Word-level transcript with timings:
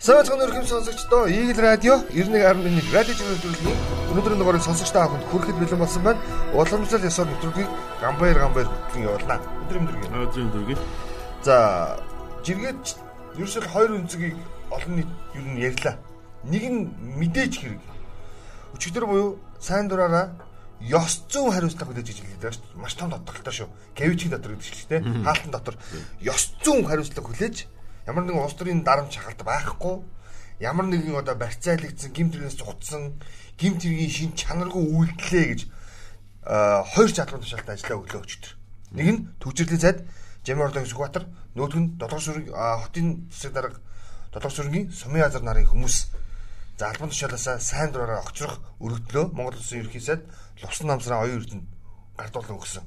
Савцхан 0.00 0.40
өрхөм 0.40 0.64
сонсогчдоо 0.64 1.28
Eagle 1.28 1.60
Radio 1.60 1.94
91.1 2.08 2.88
радио 2.88 3.12
чиглэлийн 3.12 3.76
өнөөдрийн 4.08 4.40
дугаарыг 4.40 4.64
сонсогч 4.64 4.96
та 4.96 5.04
бүхэнд 5.04 5.28
хүрэхэд 5.28 5.60
бэлэн 5.60 5.76
болсон 5.76 6.00
байна. 6.00 6.24
Уламжлал 6.56 7.04
ёсоор 7.04 7.28
нэвтрүүлгийг 7.28 7.68
гамбайр 8.00 8.38
гамбайр 8.40 8.64
хөтлөн 8.64 9.04
явуулнаа. 9.04 9.38
Өдрийн 9.68 9.84
өдргийн. 9.84 10.12
Өдрийн 10.24 10.48
өдргийн. 10.48 10.80
За 11.44 11.56
жиргээд 12.48 12.84
ерөөсөл 13.36 13.68
хоёр 13.68 13.90
өнцөгийг 14.00 14.40
олон 14.72 14.92
нийт 14.96 15.10
юу 15.36 15.44
н 15.44 15.60
ярьлаа. 15.68 16.00
Нэг 16.48 16.64
нь 16.64 16.80
мэдээж 17.20 17.52
хэрэг. 17.60 17.84
Өчигдөр 18.80 19.04
буюу 19.04 19.36
сайн 19.60 19.84
дураараа 19.92 20.32
ёс 20.80 21.28
зүйн 21.28 21.52
хариуцлага 21.52 21.92
хүлээж 21.92 22.08
иж 22.08 22.24
хэлээд 22.24 22.40
байгаа 22.40 22.56
шүү 22.56 22.64
дээ. 22.72 22.80
Маш 22.80 22.96
том 22.96 23.12
тодорхойлтой 23.12 23.52
шүү. 23.52 23.68
Гавичийн 24.00 24.32
дотор 24.32 24.56
гэдэг 24.56 24.64
чинь 24.64 24.88
тийм 24.88 25.28
хаалтан 25.28 25.52
дотор 25.52 25.76
ёс 26.24 26.56
зүйн 26.64 26.88
хариуцлага 26.88 27.28
хүлээж 27.28 27.68
ямар 28.10 28.26
нэгэн 28.26 28.42
улс 28.42 28.58
төрийн 28.58 28.82
дарамт 28.82 29.14
шахалт 29.14 29.46
байхгүй 29.46 30.02
ямар 30.58 30.86
нэгэн 30.90 31.22
одоо 31.22 31.38
барьцаалагдсан 31.38 32.10
гимт 32.10 32.34
хэрэгнээс 32.34 32.58
цугцсан 32.58 33.22
гимт 33.54 33.80
хэргийн 33.86 34.10
шин 34.10 34.30
чанаргүй 34.34 34.82
үйлдэлээ 34.82 35.46
гэж 35.46 35.60
хоёр 36.90 37.10
чадвар 37.14 37.40
тушаалтай 37.40 37.78
ажиллаа 37.78 38.02
өглөө 38.02 38.22
өчтөр. 38.26 38.52
Нэг 38.98 39.06
нь 39.14 39.20
төвчрлийн 39.38 39.78
цайд 39.78 39.98
Жамин 40.42 40.64
Орлон 40.66 40.88
Сүхбаатар, 40.88 41.24
нөгөөх 41.54 41.76
нь 41.78 41.94
Долгор 42.00 42.18
сүрэг 42.18 42.50
хотын 42.50 43.30
засаг 43.30 43.52
дарга 43.54 43.78
Долгор 44.32 44.50
сүргийн 44.50 44.90
Сумын 44.90 45.22
азар 45.22 45.44
нарын 45.46 45.70
хүмүүс 45.70 45.96
за 46.80 46.90
албан 46.90 47.12
тушаалаасаа 47.12 47.60
сайн 47.60 47.92
дураараа 47.92 48.24
огцрох 48.24 48.58
өргөдлөө 48.80 49.36
Монгол 49.36 49.54
Улсын 49.60 49.84
ерөнхий 49.84 50.00
сайд 50.00 50.26
Лувсан 50.64 50.88
намсраа 50.88 51.22
оюун 51.22 51.44
эрдэнэ 51.44 51.64
гардуулан 52.16 52.56
өгсөн. 52.58 52.84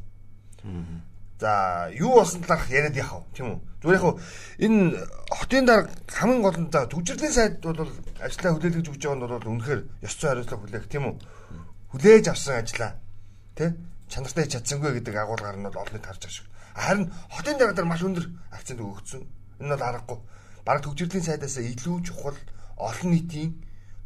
За 1.44 1.92
юу 1.92 2.16
болсон 2.16 2.40
талаарх 2.40 2.72
яриад 2.72 2.96
яхав 2.96 3.28
тийм 3.36 3.48
үү? 3.52 3.60
Зүгээр 3.84 4.00
яг 4.00 4.16
энэ 4.64 4.96
хотын 5.28 5.66
дарга 5.68 5.92
хамгийн 6.08 6.40
гол 6.40 6.56
нь 6.56 6.72
за 6.72 6.88
төвчрлийн 6.88 7.36
сайд 7.36 7.60
бол 7.60 7.84
ажлаа 8.24 8.56
хүлээлгэж 8.56 8.88
өгч 8.88 9.04
байгаа 9.04 9.20
нь 9.20 9.24
бол 9.28 9.52
үнэхээр 9.52 9.82
ёс 10.08 10.16
зүйн 10.16 10.40
хариуцлага 10.40 10.64
хүлээх 10.64 10.88
тийм 10.88 11.04
үү? 11.04 11.16
Хүлээж 11.92 12.26
авсан 12.32 12.64
ажлаа 12.64 12.96
тий 13.60 13.76
чанартай 14.08 14.48
чадсангүй 14.48 15.04
гэдэг 15.04 15.20
агуулгаар 15.20 15.60
нь 15.60 15.68
бол 15.68 15.84
олонний 15.84 16.00
тарж 16.00 16.24
байгаа 16.24 16.32
шүү. 16.32 16.48
Харин 16.80 17.12
хотын 17.12 17.58
дарга 17.60 17.76
дээр 17.76 17.92
маш 17.92 18.02
өндөр 18.08 18.26
акцент 18.56 18.80
өгөгдсөн. 18.80 19.22
Энэ 19.60 19.76
бол 19.76 19.84
аргагүй. 19.84 20.20
Бараг 20.64 20.84
төвчрлийн 20.88 21.28
сайдаас 21.28 21.60
илүү 21.60 22.08
чухал 22.08 22.40
олон 22.80 23.10
нийтийн 23.12 23.52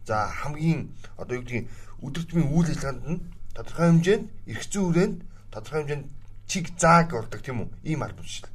за 0.10 0.26
хамгийн 0.26 0.90
одоо 1.22 1.38
юу 1.38 1.46
гэдгийг 1.46 1.70
өдөр 2.02 2.24
тутмын 2.26 2.50
үйл 2.50 2.66
ажиллагаанд 2.74 3.06
нь 3.06 3.22
тодорхой 3.54 3.86
хэмжээнд 3.94 4.26
эрх 4.50 4.64
зүйн 4.66 4.86
хүрээнд 4.90 5.18
тодорхой 5.54 5.80
хэмжээнд 5.86 6.06
чиг 6.48 6.72
зааг 6.80 7.12
болдог 7.12 7.42
тийм 7.44 7.62
үү? 7.62 7.70
Ийм 7.84 8.04
албан 8.04 8.26
шил. 8.26 8.48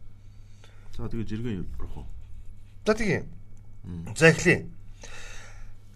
За 0.97 1.09
тэгээ 1.09 1.29
жиргэн 1.29 1.65
явах 1.65 1.97
уу? 1.97 2.07
За 2.87 2.95
тэгээ. 2.97 3.23
За 4.17 4.27
эхлэе. 4.33 4.67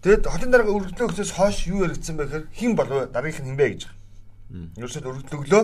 Тэгэд 0.01 0.29
хотын 0.29 0.51
дарга 0.53 0.71
өргөдлөө 0.71 1.09
өгсөөс 1.09 1.33
хойш 1.33 1.67
юу 1.67 1.83
яригдсан 1.83 2.15
бэ 2.15 2.29
гэхээр 2.29 2.45
хэн 2.53 2.73
болов 2.77 3.09
дараагийнх 3.11 3.41
нь 3.43 3.49
хэн 3.51 3.57
бэ 3.57 3.67
гэж. 3.73 3.81
Ерөөсөө 4.77 5.01
өргөдлөглөө. 5.03 5.63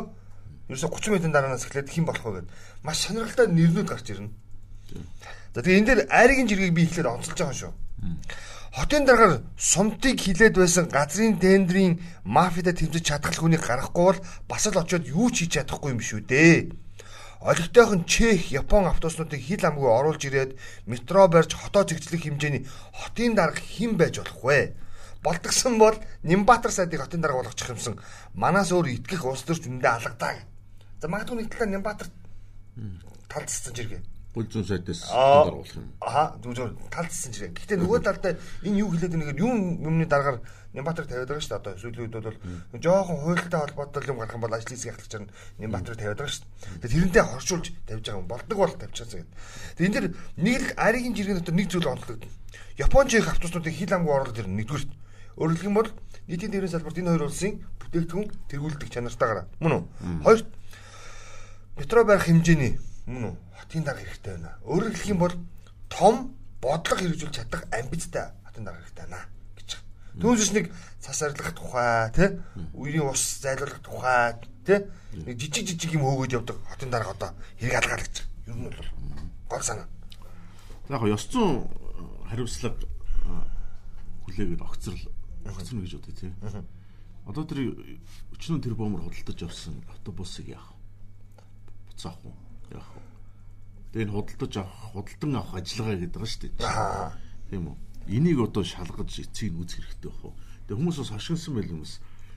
Ерөөсөө 0.73 0.89
30 0.89 1.11
минутын 1.13 1.33
дараанаас 1.37 1.65
эхлээд 1.69 1.93
хэн 1.93 2.05
болох 2.09 2.25
вэ 2.25 2.33
гэд 2.41 2.47
маш 2.81 2.97
сонирхолтой 3.05 3.47
нэрнүүд 3.47 3.87
гарч 3.87 4.09
ирнэ. 4.09 4.33
За 5.53 5.61
тэгээ 5.61 5.79
энэ 5.79 5.87
дээр 5.87 6.01
айргийн 6.09 6.49
жиргэг 6.49 6.73
би 6.73 6.83
эхлээд 6.89 7.07
онцолж 7.07 7.37
байгаа 7.37 7.55
шүү. 7.55 7.73
Хотын 8.73 9.05
даргаар 9.05 9.45
сумтыг 9.53 10.17
хилээд 10.17 10.57
байсан 10.57 10.89
газрын 10.89 11.37
тендерийн 11.37 12.01
мафида 12.25 12.73
тэмцэж 12.73 13.05
чадхал 13.05 13.37
хүнийг 13.37 13.61
гаргахгүй 13.61 14.01
бол 14.01 14.19
бас 14.49 14.65
л 14.65 14.81
очиод 14.81 15.05
юу 15.05 15.29
ч 15.29 15.45
хийж 15.45 15.61
чадахгүй 15.61 15.93
юм 15.93 16.01
шүү 16.01 16.25
дээ. 16.25 16.73
Олигтойхон 17.45 18.01
Чех, 18.09 18.49
Япон 18.49 18.89
автобуснуудыг 18.89 19.45
хил 19.45 19.61
амгүй 19.61 19.85
оруулж 19.85 20.25
ирээд 20.25 20.57
метро 20.89 21.29
барьж 21.29 21.53
хотоо 21.53 21.85
зэгцлэх 21.85 22.25
хэмжээний 22.25 22.65
хотын 22.97 23.37
дарга 23.37 23.61
хэн 23.61 23.93
байж 23.93 24.17
болох 24.17 24.41
вэ? 24.41 24.73
Болдгсон 25.21 25.77
бол 25.77 25.93
Нимбатар 26.25 26.71
сайдыг 26.73 27.05
хотын 27.05 27.21
дарга 27.21 27.45
болгочих 27.45 27.69
юмсан. 27.69 28.01
Манаас 28.33 28.73
өөр 28.73 28.89
итгэх 28.89 29.21
улс 29.21 29.45
төрч 29.45 29.69
үндэ 29.69 29.85
алгадаа. 29.85 30.41
За 30.97 31.05
магадгүй 31.05 31.45
нэг 31.45 31.53
талаа 31.53 31.69
Нимбатар 31.69 32.09
талцсан 33.29 33.75
жиргээ 33.77 34.12
гол 34.33 34.47
зүүн 34.49 34.65
сайдаас 34.65 35.01
даргуулах 35.13 35.77
юм. 35.77 35.93
Аа 36.01 36.33
зүгээр 36.41 36.73
талцсан 36.89 37.31
жирээ. 37.33 37.53
Гэхдээ 37.53 37.77
нөгөө 37.77 37.99
талдаа 38.01 38.33
энэ 38.65 38.81
юу 38.81 38.89
хэлээд 38.89 39.13
байгаа 39.13 39.37
юм 39.37 39.85
юмны 39.85 40.05
дараагаар 40.09 40.41
Нямбатар 40.73 41.05
тавиад 41.05 41.29
байгаа 41.29 41.45
шүү 41.45 41.53
дээ. 41.53 41.61
Одоо 41.61 41.73
сүүлийн 41.77 42.01
үед 42.09 42.17
бол 42.17 42.81
жоохон 42.81 43.17
хуйлтай 43.21 43.59
холбоотой 43.61 44.09
юм 44.09 44.17
гарах 44.17 44.33
юм 44.33 44.41
бол 44.41 44.57
ажлын 44.57 44.73
хэсэг 44.73 44.89
ахлагч 44.97 45.13
нь 45.21 45.29
Нямбатар 45.61 45.93
тавиад 45.93 46.17
байгаа 46.17 46.33
шүү 46.33 46.49
дээ. 46.49 46.81
Тэгээд 46.81 47.13
тэрнтэй 47.13 47.23
хоршуулж 47.29 47.65
тавьж 47.85 48.05
байгаа 48.09 48.21
юм. 48.25 48.31
Болдог 48.33 48.57
бол 48.57 48.73
тавьчихсан 48.73 49.21
гэдэг. 49.21 49.37
Тэгээд 49.77 49.85
энэ 49.85 49.97
дэр 50.01 50.07
нэг 50.41 50.61
л 50.65 50.69
аригийн 50.81 51.13
жиргэн 51.13 51.37
дотор 51.37 51.53
нэг 51.53 51.69
зүйл 51.69 51.93
онцлогдно. 51.93 52.33
Японч 52.81 53.09
их 53.13 53.29
автобуснуудыг 53.29 53.73
хил 53.77 53.93
амгүй 53.93 54.13
оруулаад 54.17 54.41
ирнэ 54.41 54.57
нэгдүгээр. 54.65 54.89
Өөрөлдөх 55.37 55.69
юм 55.69 55.77
бол 55.77 55.89
нийтийн 56.25 56.49
дээрээс 56.49 56.73
салбарт 56.73 56.97
энэ 56.97 57.09
хоёр 57.13 57.29
улсын 57.29 57.61
бүтээгдэхүүн 57.85 58.27
тэргүүлдэг 58.49 58.89
чанартайгаар 58.89 59.45
мөн 59.61 59.73
үү? 59.77 59.83
Хоёр 60.25 60.41
метро 61.77 62.01
барих 62.01 62.25
хэмжээний 62.25 62.81
мөн 63.05 63.23
үү? 63.29 63.35
хотын 63.59 63.83
дарга 63.83 64.03
хэрэгтэй 64.03 64.33
байна. 64.37 64.51
Өөрөөр 64.63 64.93
хэлэх 64.93 65.11
юм 65.11 65.19
бол 65.19 65.35
том 65.89 66.15
бодлого 66.61 66.99
хэрэгжүүлж 66.99 67.35
чадах 67.35 67.63
амбицтай 67.71 68.31
хотын 68.45 68.63
дарга 68.63 68.81
хэрэгтэй 68.83 69.05
байна 69.07 69.21
гэж. 69.57 69.69
Түүнээс 70.19 70.51
нэг 70.53 70.65
цас 70.99 71.21
арилгах 71.23 71.55
тухай, 71.55 72.11
тий? 72.13 72.29
Үерийн 72.77 73.09
ус 73.09 73.23
зайлуулах 73.41 73.81
тухай, 73.81 74.37
тий? 74.65 74.79
Нэг 75.13 75.35
жижиг 75.39 75.67
жижиг 75.67 75.95
юм 75.95 76.05
хөөгөөд 76.05 76.35
явдаг 76.37 76.57
хотын 76.69 76.91
дарга 76.91 77.11
одоо 77.11 77.31
хэрэг 77.59 77.81
алгаа 77.81 77.99
гэж. 77.99 78.15
Ер 78.47 78.55
нь 78.55 78.63
бол 78.67 78.79
гол 79.49 79.63
санаа. 79.63 79.87
За 80.87 80.95
яг 80.95 81.03
ёс 81.07 81.27
зүйн 81.31 81.67
хариуцлага 82.29 82.77
хүлээгээд 84.25 84.61
огцрол 84.61 85.03
огцрно 85.45 85.81
гэж 85.81 85.93
бодъё 85.97 86.15
тий. 86.15 86.31
Одоо 87.23 87.43
тэр 87.47 87.59
өчнөө 88.35 88.59
тэр 88.59 88.75
бомор 88.75 89.07
худалдаж 89.07 89.43
авсан 89.47 89.79
автобусыг 89.91 90.51
яах? 90.51 90.75
Буцаах 91.87 92.19
уу? 92.25 92.35
Вэ? 92.81 93.03
Тэгээ 93.93 94.05
энэ 94.07 94.15
худалдаж 94.17 94.53
авах, 94.57 94.81
худалдан 94.95 95.33
авах 95.37 95.53
ажиллагаа 95.61 95.97
гэдэг 96.01 96.17
байгаа 96.17 96.31
шүү 96.33 96.41
дээ. 96.41 96.53
Тийм 97.53 97.63
үү? 97.69 97.77
Энийг 98.09 98.39
одоо 98.41 98.63
шалгаж 98.65 99.11
эцгийг 99.21 99.53
үүсэх 99.53 99.83
хэрэгтэй 99.85 100.09
байх 100.09 100.23
уу? 100.25 100.33
Тэгээ 100.65 100.77
хүмүүс 100.81 100.97
бас 101.03 101.11
хашгинсан 101.13 101.53
байл 101.53 101.73
юмс. 101.77 101.93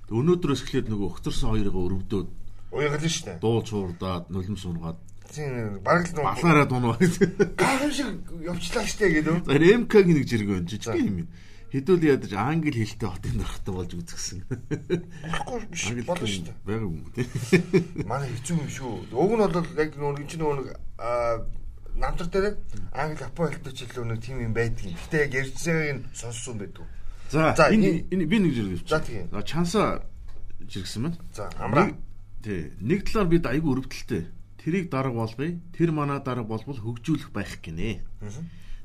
Тэгээ 0.06 0.20
өнөөдрөөс 0.20 0.62
эхлээд 0.62 0.86
нөгөө 0.92 1.08
өгтөрсөн 1.16 1.50
хоёрыг 1.50 1.76
өрөвдөөд 1.76 2.28
уягална 2.76 3.10
шүү 3.10 3.24
дээ. 3.26 3.38
Дуул 3.41 3.62
чуурдаад, 3.66 4.24
нулимс 4.30 4.64
унгаад 4.66 4.98
Тийм 5.26 5.80
бараг 5.82 6.06
л 6.06 6.22
балаараа 6.22 6.66
дунаа. 6.66 6.98
Гайхамшиг 6.98 8.30
явчлаа 8.47 8.86
штэ 8.86 9.10
гэдэг. 9.10 9.47
За 9.47 9.58
МК-гийн 9.58 10.16
нэг 10.22 10.26
жиргэн 10.26 10.66
жижиг 10.70 10.94
юм 11.03 11.26
хэдүүл 11.76 12.09
ядаж 12.09 12.32
англи 12.32 12.72
хэлтэй 12.72 13.04
хотын 13.04 13.37
дорхтой 13.37 13.75
болж 13.76 13.92
үзгсэн. 14.00 14.41
Баггүй 14.48 15.60
биш 15.69 15.84
болно 16.09 16.25
шүү 16.25 16.44
дээ. 16.48 16.56
Бага 16.64 16.88
юм 16.88 17.04
тий. 17.12 17.28
Манай 18.09 18.32
хэцүү 18.32 18.56
юм 18.56 18.70
шүү. 18.72 18.92
Уг 19.12 19.32
нь 19.37 19.44
бол 19.44 19.69
яг 19.76 19.92
нөгөө 20.00 20.25
чинь 20.25 20.41
нөгөө 20.41 20.65
намтар 22.00 22.28
дээр 22.32 22.56
англи 22.97 23.20
япон 23.20 23.53
хэлтэй 23.53 23.72
ч 23.76 23.84
илүү 23.84 24.04
нэг 24.09 24.20
тийм 24.25 24.41
юм 24.41 24.56
байдгийг. 24.56 24.97
Гэтэ 24.97 25.16
яг 25.28 25.32
ярьцгийг 25.36 26.00
сонссон 26.16 26.56
байдаг. 26.65 26.88
За 27.28 27.53
энэ 27.53 28.09
энэ 28.09 28.25
би 28.25 28.36
нэг 28.41 28.53
жиргэж. 28.56 28.88
За 28.88 29.00
тийм. 29.04 29.28
Чанса 29.44 30.00
жиргсэн 30.65 31.12
байна. 31.12 31.20
За 31.36 31.53
амраа. 31.60 31.92
Тий. 32.41 32.72
Нэг 32.81 33.04
талаар 33.04 33.28
бид 33.28 33.44
айгүй 33.44 33.76
өрөвдөлттэй. 33.76 34.25
Тэрийг 34.65 34.88
дарга 34.88 35.12
болгоё. 35.12 35.60
Тэр 35.76 35.92
манай 35.92 36.25
дарга 36.25 36.48
болбол 36.48 36.81
хөгжүүлэх 36.81 37.36
байх 37.36 37.60
гинэ. 37.60 38.00
Аа 38.25 38.32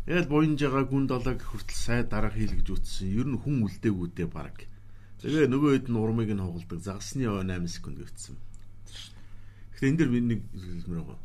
Тэгэл 0.05 0.31
буянж 0.31 0.59
байгаа 0.65 0.85
гүн 0.89 1.05
долог 1.05 1.39
хүртэл 1.45 1.77
сай 1.77 2.01
дарга 2.03 2.33
хийлгэж 2.33 2.67
үтсэн. 2.73 3.13
Ер 3.13 3.27
нь 3.29 3.37
хүн 3.37 3.61
үлдээгүүдээ 3.69 4.27
баг. 4.33 4.65
Тэгээ 5.21 5.45
нөгөө 5.45 5.71
хэд 5.77 5.87
нь 5.93 6.01
урмыг 6.01 6.33
нь 6.33 6.41
хугалдаг. 6.41 6.81
Загсны 6.81 7.29
8 7.29 7.69
секунд 7.69 8.01
гэвтсэн. 8.01 8.33
Гэхдээ 9.77 9.89
энэ 9.93 9.99
дэр 10.01 10.09
би 10.09 10.19
нэг 10.25 10.41
хэлмээр 10.57 11.05
байгаа. 11.05 11.19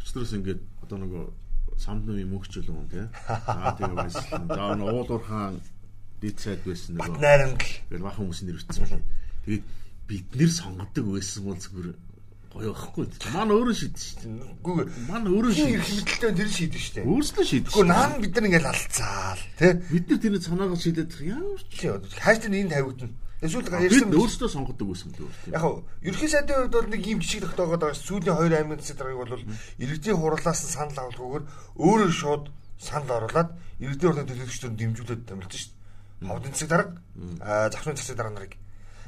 Өчтөрөөс 0.00 0.32
ингээд 0.40 0.60
одоо 0.80 0.98
нөгөө 1.04 1.24
самдны 1.76 2.24
мөнхчл 2.24 2.64
юм 2.64 2.88
тий. 2.88 3.04
Аа 3.28 3.76
тэгээ 3.76 3.96
байсан. 4.00 4.48
За 4.48 4.72
нөгөө 4.80 4.96
уулуур 4.96 5.24
хаан 5.28 5.60
дид 6.24 6.40
сайд 6.40 6.64
байсан 6.64 6.96
нөгөө. 6.96 7.20
Найрамд. 7.20 7.60
Тэгэл 7.92 8.06
бахан 8.08 8.24
хүмүүс 8.24 8.40
нэр 8.48 8.58
үтсэн. 8.64 9.04
Тэгээд 9.44 9.64
бид 10.08 10.28
нэр 10.32 10.50
сонгодог 10.52 11.04
байсан 11.12 11.40
бол 11.44 11.60
зүгээр 11.60 11.88
гоё 12.52 12.72
байхгүй. 12.76 13.06
Манай 13.32 13.54
өөрөө 13.56 13.76
шийдэж 13.80 14.02
шүү 14.02 14.18
дээ. 14.22 14.52
Үгүй 14.60 14.74
манай 15.08 15.30
өөрөө 15.32 15.52
шийдэж. 15.56 15.88
Хэмтэлтэй 15.88 16.32
тэр 16.36 16.50
шийдэж 16.52 16.82
шүү 16.82 16.94
дээ. 17.00 17.08
Өөрсдөө 17.08 17.44
шийдэж. 17.48 17.72
Үгүй 17.72 17.86
наа 17.88 18.06
бид 18.20 18.32
нар 18.36 18.46
ингээл 18.52 18.70
алцаал 18.72 19.42
тий. 19.56 19.72
Бид 19.88 20.04
нар 20.12 20.20
тэрний 20.20 20.42
санаагаар 20.44 20.80
шийдээд 20.84 21.12
ямар 21.24 21.60
ч 21.64 21.80
хайш 22.20 22.38
тэр 22.44 22.52
энэ 22.52 22.72
тавигдана. 22.76 23.16
Эсвэл 23.42 23.66
ярьсан 23.66 24.10
бид 24.12 24.22
өөрсдөө 24.22 24.48
сонгодог 24.54 24.86
байсан 24.86 25.10
л 25.18 25.26
үү. 25.26 25.32
Яг 25.50 25.60
хав 25.66 25.82
ерхий 25.98 26.30
сайдын 26.30 26.62
хувьд 26.62 26.76
бол 26.78 26.90
нэг 26.94 27.02
юм 27.02 27.18
жишг 27.18 27.42
тогтоогоод 27.42 27.82
байгаа 27.82 27.98
сүүлийн 27.98 28.38
2 28.38 28.54
аймгийн 28.54 28.78
засаг 28.78 28.96
даргаыг 29.02 29.18
бол 29.18 29.34
иргэдийн 29.82 30.18
хурлаас 30.22 30.60
нь 30.62 30.70
санал 30.70 31.10
авалгүйгээр 31.10 31.44
өөрөө 31.74 32.10
шууд 32.14 32.44
санал 32.78 33.10
оруулаад 33.18 33.50
иргэдийн 33.82 34.08
хурлын 34.14 34.28
төлөөлөгчдөөр 34.30 34.74
дэмжүүлээд 34.78 35.22
томилж 35.26 35.52
шүү 35.58 35.74
дээ. 35.74 36.30
Хавдын 36.30 36.54
засаг 36.54 36.70
дарга 36.70 36.90
захны 37.74 37.98
засаг 37.98 38.16
дарга 38.16 38.34
нарыг. 38.38 38.54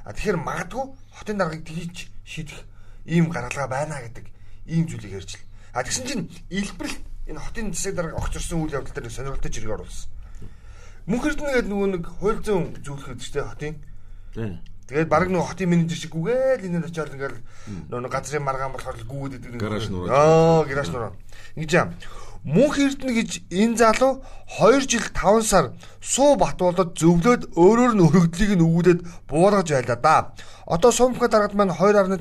А 0.03 0.11
тэгэхээр 0.11 0.39
магадгүй 0.43 0.85
хотын 1.15 1.39
даргаыг 1.39 1.63
тгийж 1.63 1.97
шийдэх 2.27 2.59
ийм 3.05 3.31
гаргалгаа 3.31 3.69
байна 3.69 4.01
гэдэг 4.01 4.27
ийм 4.67 4.89
зүйлийг 4.89 5.21
ярьж 5.21 5.37
л. 5.37 5.45
А 5.73 5.83
тэгсэн 5.83 6.07
чинь 6.07 6.25
илбэрл 6.51 6.97
энэ 7.29 7.41
хотын 7.41 7.73
засаг 7.73 7.95
дарга 7.95 8.17
огцорсон 8.17 8.65
үйл 8.65 8.77
явдал 8.81 8.95
дээр 8.95 9.11
сонирхолтой 9.11 9.53
жиргээ 9.53 9.77
оруулсан. 9.77 10.09
Мөнх 11.07 11.25
эрдэнэ 11.29 11.53
гэдэг 11.61 11.71
нөгөө 11.73 11.89
нэг 12.01 12.05
хууль 12.21 12.41
зүйн 12.41 12.81
зөвлөхөд 12.81 13.21
ч 13.21 13.29
тийм 13.33 13.49
хотын. 13.49 13.75
Тэгээд 14.89 15.09
баг 15.09 15.29
нөгөө 15.29 15.49
хотын 15.53 15.69
менежер 15.69 15.97
шиг 16.01 16.13
гүгээл 16.17 16.65
энэ 16.65 16.89
очиад 16.89 17.13
ингээл 17.13 17.41
нөгөө 17.93 18.13
газрын 18.13 18.45
маргаан 18.45 18.73
болохоор 18.73 18.97
л 19.01 19.09
гүгээд 19.09 19.37
идэг. 19.41 19.61
Гараж 19.61 19.89
нуруу. 19.89 20.13
Аа, 20.13 20.65
гараж 20.65 20.89
нуруу. 20.93 21.17
Ингэж 21.57 21.73
юм. 21.77 21.89
Мөнх 22.45 22.77
эрдэнэ 22.77 23.13
гэж 23.17 23.31
энэ 23.49 23.77
залуу 23.81 24.21
2 24.61 24.85
жил 24.85 25.05
5 25.09 25.49
сар 25.49 25.73
суу 26.05 26.37
бат 26.37 26.61
болоод 26.61 26.93
зөвлөд 26.93 27.57
өөрөөр 27.57 27.93
нь 27.97 28.05
өргөдлийг 28.05 28.53
нь 28.61 28.65
өгүүлээд 28.65 29.01
буулгаж 29.25 29.73
байлаа 29.73 29.97
да. 29.97 30.17
Одоо 30.69 30.93
сумка 30.93 31.33
дараад 31.33 31.57
маань 31.57 31.73
2.5 31.73 32.21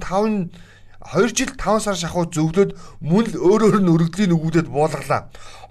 2 1.04 1.36
жил 1.36 1.52
5 1.60 1.84
сар 1.84 2.00
шахуу 2.00 2.32
зөвлөд 2.32 2.80
мөн 3.04 3.28
л 3.28 3.36
өөрөөр 3.36 3.84
нь 3.84 3.92
өргөдлийг 3.92 4.32
нь 4.32 4.38
өгүүлээд 4.40 4.72
буулгалаа. 4.72 5.28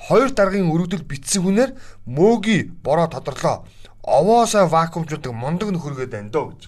Хоёр 0.08 0.28
даргын 0.36 0.68
өргөдөл 0.68 1.08
битсэн 1.08 1.42
хүнээр 1.42 1.72
мөөги 2.04 2.68
бороо 2.84 3.08
тодорлоо. 3.08 3.64
Овоосоо 4.04 4.68
вакуумжуулдаг 4.68 5.32
мондог 5.32 5.72
нөхөргээд 5.72 6.12
байна 6.12 6.28
дөө 6.28 6.44
гэж. 6.52 6.62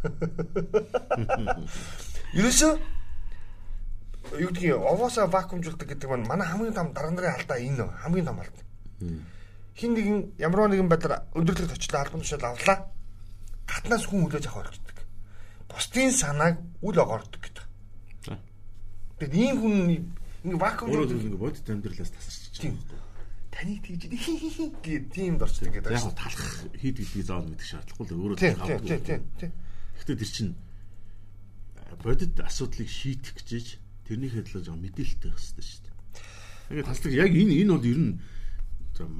Ерөөсөө 2.40 2.72
юу 4.40 4.48
гэдгийг 4.48 4.80
овоосоо 4.80 5.28
вакуумжуулдаг 5.28 5.88
гэдэг 5.88 6.08
маань 6.08 6.24
манай 6.24 6.48
хамгийн 6.48 6.74
том 6.74 6.92
дарга 6.96 7.12
нарын 7.12 7.36
алдаа 7.36 7.58
энэ 7.60 7.84
хамгийн 8.00 8.26
том 8.26 8.40
алдаа. 8.40 8.64
Хин 9.76 9.94
нэгэн 9.94 10.18
ямар 10.38 10.70
нэгэн 10.72 10.88
байдлаар 10.88 11.28
өндөрлөгт 11.36 11.76
очлоо 11.76 12.00
албан 12.00 12.24
тушаал 12.24 12.54
авлаа. 12.54 12.78
Гатнаас 13.66 14.06
хүн 14.06 14.24
хүлээж 14.24 14.46
авах 14.48 14.70
болчихдог. 14.70 15.04
Бусдын 15.68 16.12
санааг 16.14 16.56
үл 16.80 16.96
огоордог 16.96 17.42
гэдэг. 17.42 17.69
Тэгээд 19.20 19.36
ийм 19.36 19.56
хүн 19.60 19.74
ингээ 20.48 20.56
вакуумжуулдаг 20.56 21.12
Өөрөө 21.12 21.28
ингэ 21.28 21.36
бодит 21.36 21.68
амьдралаас 21.68 22.08
тасарч 22.08 22.56
байгаа. 22.56 23.04
таныг 23.52 23.78
тэгж 23.84 24.02
гээд 24.80 25.04
тиймд 25.12 25.44
орчдөг 25.44 25.72
гэдэг 25.76 25.92
Яг 25.92 26.16
талах 26.16 26.48
хид 26.80 26.96
гэдгийг 26.96 27.26
заавал 27.28 27.50
мэдэх 27.52 27.68
шаардлагагүй 27.68 28.06
л 28.08 28.22
өөрөө 28.24 28.38
талах 28.40 28.80
тийм, 28.80 29.04
тийм, 29.04 29.22
тийм. 29.36 29.52
Гэхдээ 30.00 30.16
тэр 30.16 30.30
чинь 30.32 30.52
бодит 32.00 32.34
асуудлыг 32.40 32.88
шийдэх 32.88 33.36
гэж 33.36 33.76
тэрнийхээ 34.08 34.44
төлөө 34.48 34.62
жоо 34.64 34.76
мэдээлэлтэй 34.80 35.28
байх 35.28 35.36
хэрэгтэй 35.36 35.66
шүү 35.68 35.82
дээ. 35.84 35.94
Тэгээд 36.72 36.88
таслаг 36.88 37.12
яг 37.12 37.32
энэ 37.36 37.54
энэ 37.60 37.72
бол 37.76 37.90
ер 37.92 38.00
нь 38.00 38.12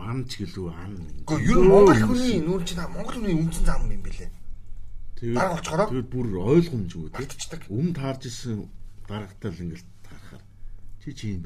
манч 0.01 0.31
гэлүү 0.41 0.67
ам. 0.73 0.97
Гэхдээ 1.29 1.45
ер 1.45 1.59
нь 1.61 1.69
Монгол 1.69 2.01
хүний 2.09 2.41
нүүр 2.41 2.63
чинь 2.65 2.81
Монгол 2.89 3.17
хүний 3.21 3.37
үндсэн 3.37 3.65
зам 3.69 3.85
юм 3.93 4.01
билээ. 4.01 4.33
тэгээд 5.21 5.61
тэгээд 5.69 6.09
бүр 6.09 6.27
ойлгомжгүй 6.41 7.09
тийм. 7.13 7.29
Өмнө 7.69 7.93
таарж 7.93 8.25
исэн 8.25 8.65
даргатай 9.11 9.51
л 9.51 9.63
ингээл 9.67 9.87
таарахаар 10.07 10.43
чи 11.03 11.11
чи 11.19 11.35
юм. 11.35 11.43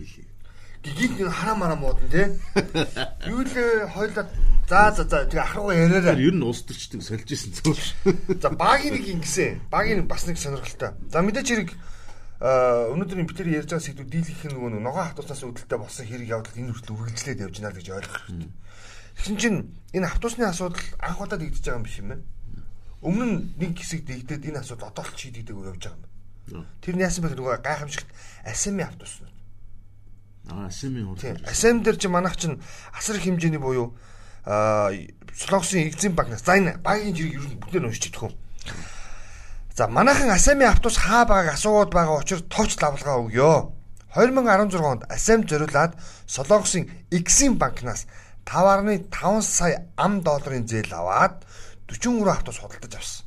Гигит 0.85 1.17
нэг 1.17 1.33
хараа 1.33 1.57
мараа 1.57 1.79
муудан 1.81 2.09
тий. 2.13 2.29
Юу 3.33 3.41
л 3.41 3.89
хойлоо 3.89 4.29
за 4.69 4.93
за 4.93 5.05
за 5.09 5.25
тэгээ 5.25 5.41
ахруу 5.41 5.73
яриараа. 5.73 6.13
Тэр 6.13 6.29
ер 6.29 6.37
нь 6.37 6.45
улс 6.45 6.61
төрчдөг 6.69 7.01
сольж 7.01 7.25
исэн 7.25 7.57
зүйл. 7.57 7.89
За 8.43 8.53
багийн 8.53 9.01
нэг 9.01 9.09
ингэсэн. 9.17 9.73
Багийн 9.73 10.05
бас 10.05 10.29
нэг 10.29 10.37
сонирхолтой. 10.37 10.93
За 11.09 11.25
мэдээч 11.25 11.49
хэрэг 11.49 11.71
а 12.45 12.93
өнөөдрийн 12.93 13.25
бид 13.25 13.39
нар 13.41 13.65
ярьж 13.65 13.73
байгаа 13.73 13.87
сэдвүүд 13.89 14.13
дийлэх 14.13 14.45
нөгөө 14.45 14.85
ногоон 14.85 15.09
автобуснаас 15.09 15.45
үүдэлтэй 15.49 15.79
болсон 15.81 16.05
хэрэг 16.05 16.29
явдал 16.29 16.61
энэ 16.61 16.73
хүртэл 16.77 16.97
үргэлжлээд 17.01 17.45
явж 17.49 17.57
байна 17.65 17.77
гэж 17.81 17.87
ойлгох 17.89 18.21
хэрэгтэй. 18.29 18.53
Тэгсэн 19.17 19.37
чинь 19.41 19.59
энэ 19.97 20.09
автобусны 20.13 20.45
асуудал 20.45 20.85
анх 21.01 21.21
удаа 21.25 21.41
дэгдэж 21.41 21.65
байгаа 21.65 21.81
юм 21.81 21.87
биш 21.89 21.97
юм 21.97 22.09
байна. 22.13 22.25
Өмнө 23.01 23.25
нь 23.25 23.39
нэг 23.57 23.73
хэсэг 23.81 24.05
дэгдээд 24.05 24.53
энэ 24.53 24.61
асуудал 24.61 24.93
одоо 24.93 25.05
л 25.09 25.17
шийдэгдэг 25.17 25.57
явж 25.57 25.81
байгаа 25.81 25.97
юм. 25.97 26.14
Тэр 26.81 26.95
нь 26.97 27.05
яасан 27.05 27.25
бэ 27.25 27.37
нөгөө 27.37 27.63
гайхамшигт 27.65 28.09
асами 28.45 28.85
автобус. 28.85 29.23
Аа, 30.51 30.69
Тийм. 31.21 31.37
хурд. 31.37 31.49
Асам 31.49 31.83
дээр 31.83 31.97
чи 31.97 32.09
манайх 32.09 32.37
чинь 32.37 32.61
асар 32.93 33.17
их 33.17 33.25
хэмжээний 33.25 33.59
буюу 33.59 33.97
аа 34.45 34.93
Солонгосын 35.35 35.89
Экзим 35.89 36.15
банкнаас 36.15 36.45
за 36.45 36.57
энэ 36.57 36.79
багийн 36.85 37.17
жирийг 37.17 37.41
ер 37.41 37.49
нь 37.49 37.59
бүгдээр 37.59 37.89
уншиж 37.89 38.13
идэх 38.13 38.29
юм. 38.29 38.35
За 39.75 39.89
манайхан 39.89 40.31
Асами 40.31 40.65
автобус 40.69 41.01
хаа 41.01 41.25
байгааг 41.25 41.57
асууад 41.57 41.91
байгаа 41.91 42.21
учраас 42.21 42.45
товч 42.47 42.77
лавлгаа 42.79 43.25
өгөө. 43.25 43.73
2016 44.15 44.79
онд 44.79 45.03
Асам 45.11 45.49
зориулаад 45.49 45.97
Солонгосын 46.29 46.87
Экзим 47.11 47.59
банкнаас 47.59 48.07
5.5 48.45 49.43
сая 49.43 49.89
ам 49.97 50.21
долларын 50.21 50.69
зээл 50.69 50.93
аваад 50.93 51.43
43 51.89 52.29
автобус 52.29 52.61
худалдаж 52.61 52.95
авсан. 52.95 53.27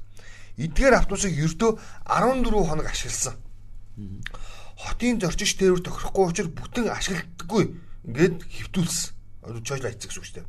Эдгээр 0.58 0.94
автобусыг 0.98 1.34
ердөө 1.38 1.78
14 2.06 2.70
хоног 2.70 2.88
ашигласан 2.90 3.38
хотын 4.78 5.18
зорчигч 5.22 5.58
тээвэр 5.58 5.82
тохирохгүй 5.82 6.26
учраас 6.30 6.54
бүтэн 6.54 6.86
ашигладаггүй 6.94 7.64
ингээд 8.06 8.36
хэвтүүлсэн. 8.46 9.10
Гэсэн 9.48 10.22
үг 10.22 10.26
шүү 10.28 10.36
дээ. 10.38 10.46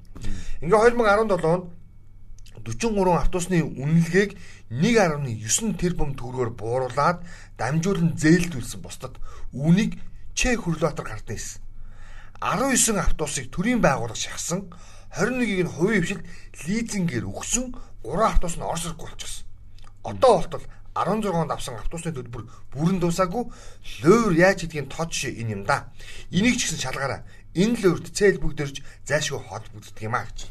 Ингээ 0.68 0.80
2017 0.92 1.48
онд 1.48 1.72
43 2.68 3.16
автобусны 3.16 3.64
үнэлгээг 3.64 4.36
1.9 4.68 5.80
тэрбум 5.80 6.12
төгрөгөөр 6.18 6.50
бууруулад 6.60 7.24
дамжуулан 7.56 8.18
зээлдүүлсэн 8.20 8.80
бусдад 8.84 9.16
үүнийг 9.56 9.96
Чех 10.36 10.60
Хүрлбаатар 10.66 11.08
гардаа 11.08 11.32
хийсэн. 11.32 11.64
19 12.44 13.00
автобусыг 13.00 13.48
төрийн 13.48 13.80
байгууллага 13.80 14.18
шахсан 14.18 14.68
21-ийг 15.16 15.64
нь 15.64 15.72
хувийн 15.72 16.02
хвшилд 16.04 16.24
лизингээр 16.68 17.24
өгсөн 17.24 17.72
3 18.04 18.28
автобус 18.28 18.56
нь 18.60 18.66
Орос 18.66 18.84
руу 18.92 19.08
болчихсон. 19.08 19.47
Одоо 20.08 20.32
болтол 20.40 20.64
16 20.94 21.30
онд 21.30 21.52
авсан 21.52 21.76
автобусны 21.78 22.12
төлбөр 22.12 22.48
бүрэн 22.74 22.98
дуусаагүй 22.98 23.44
луур 24.02 24.32
яаж 24.34 24.66
гэдгийг 24.66 24.88
тод 24.90 25.12
жишээ 25.12 25.38
энэ 25.44 25.52
юм 25.54 25.62
да. 25.62 25.92
Энийг 26.32 26.58
ч 26.58 26.66
гэсэн 26.66 26.82
шалгаараа. 26.82 27.22
Энэ 27.54 27.78
луурт 27.84 28.10
цээл 28.10 28.42
бүгдэрж 28.42 28.82
зайшгүй 29.06 29.38
холбогддог 29.38 30.02
юм 30.02 30.14
а 30.16 30.26
гэж. 30.26 30.50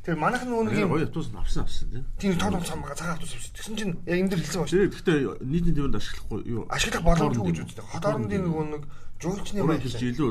Тэр 0.00 0.16
манайх 0.16 0.42
нэг 0.42 0.74
юм 0.74 0.90
гоё 0.90 1.04
автобус 1.06 1.28
нь 1.30 1.38
авсан 1.38 1.62
авсан 1.68 1.86
тийм. 1.92 2.04
тийм 2.18 2.32
том 2.40 2.50
том 2.56 2.64
цам 2.64 2.82
цагаан 2.82 3.14
автобус 3.20 3.36
авсан. 3.36 3.52
Тэгсэн 3.54 3.76
чинь 3.76 3.94
яг 4.08 4.18
энэ 4.18 4.30
дэр 4.32 4.40
хэлсэн 4.40 4.60
ба 4.64 4.66
шүү. 4.66 4.88
Гэхдээ 4.90 5.18
нийтийн 5.44 5.76
төвөнд 5.76 5.98
ашиглахгүй 6.00 6.40
юу? 6.48 6.64
Ашиглах 6.72 7.04
боломжгүй 7.04 7.46
гэж 7.52 7.58
үздэг. 7.68 7.84
Хот 7.84 8.04
орондын 8.08 8.42
нөгөө 8.48 8.64
нэг 8.74 8.82
жуулчны 9.20 9.60
хэлж 9.60 10.00
илүү 10.00 10.30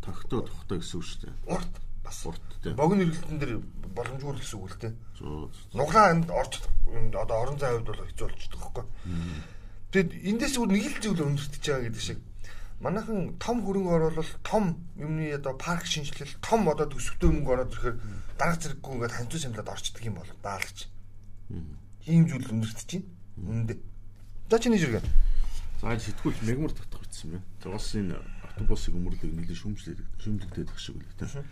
тогтоо 0.00 0.40
тухтай 0.48 0.78
гэсэн 0.80 0.96
үг 0.96 1.04
шүү 1.04 1.20
дээ. 1.20 1.34
урт 1.52 1.72
бас 2.10 2.26
Урт 2.26 2.42
тийм. 2.62 2.74
богино 2.74 3.06
эргэлтэн 3.06 3.38
дээр 3.38 3.62
боломжгүй 3.94 4.32
л 4.34 4.42
гэсэн 4.42 4.58
үг 4.58 4.74
л. 4.74 4.98
Зөө. 5.14 5.50
Нуглаа 5.78 6.18
орж 6.34 6.58
энд 6.90 7.14
одоо 7.14 7.36
орон 7.46 7.58
зай 7.62 7.70
хувьд 7.78 7.86
бол 7.86 8.02
хэцүү 8.02 8.26
болчихдог 8.26 8.60
хөөхгүй. 8.60 8.84
Тэгэд 9.94 10.10
эндээс 10.26 10.54
үр 10.58 10.70
нэг 10.74 10.84
л 10.90 10.98
зүйл 10.98 11.22
өндөртөж 11.30 11.62
байгаа 11.62 11.86
гэдэг 11.86 12.02
шиг. 12.02 12.18
Манайхан 12.80 13.36
том 13.38 13.56
хөрөнгө 13.62 13.92
оруулалт, 13.94 14.34
том 14.42 14.64
юмны 14.96 15.30
одоо 15.36 15.54
парк 15.54 15.84
шинжилэл, 15.84 16.40
том 16.40 16.66
одоо 16.66 16.88
төсөвтэй 16.88 17.28
мөнгө 17.28 17.52
ороод 17.52 17.74
ирэхээр 17.76 17.96
дарга 18.40 18.56
зэрэггүй 18.56 18.92
ингээд 18.96 19.16
ханцуу 19.20 19.38
самлаад 19.38 19.68
орчдөг 19.68 20.02
юм 20.08 20.16
бол 20.16 20.30
даалгаж. 20.40 20.88
Ийм 22.08 22.24
зүйл 22.24 22.48
өндөртөж 22.48 22.88
байна. 22.88 23.06
Үндэ. 23.36 23.74
За 24.48 24.56
чиний 24.58 24.80
жиргэн. 24.80 25.04
За 25.84 25.92
энэ 25.92 26.00
сэтгүүлч 26.08 26.40
мегмар 26.48 26.72
татах 26.72 27.04
байна. 27.04 27.44
За 27.60 27.68
бас 27.68 27.84
энэ 27.92 28.16
автобусыг 28.60 28.94
өмөрлөг 28.94 29.32
нэлээд 29.32 29.56
шүмжлээд 29.56 30.00
шүмжлэгдээд 30.20 30.68
ах 30.68 30.80
шиг 30.80 31.00
үлээ 31.00 31.16
тийм. 31.16 31.44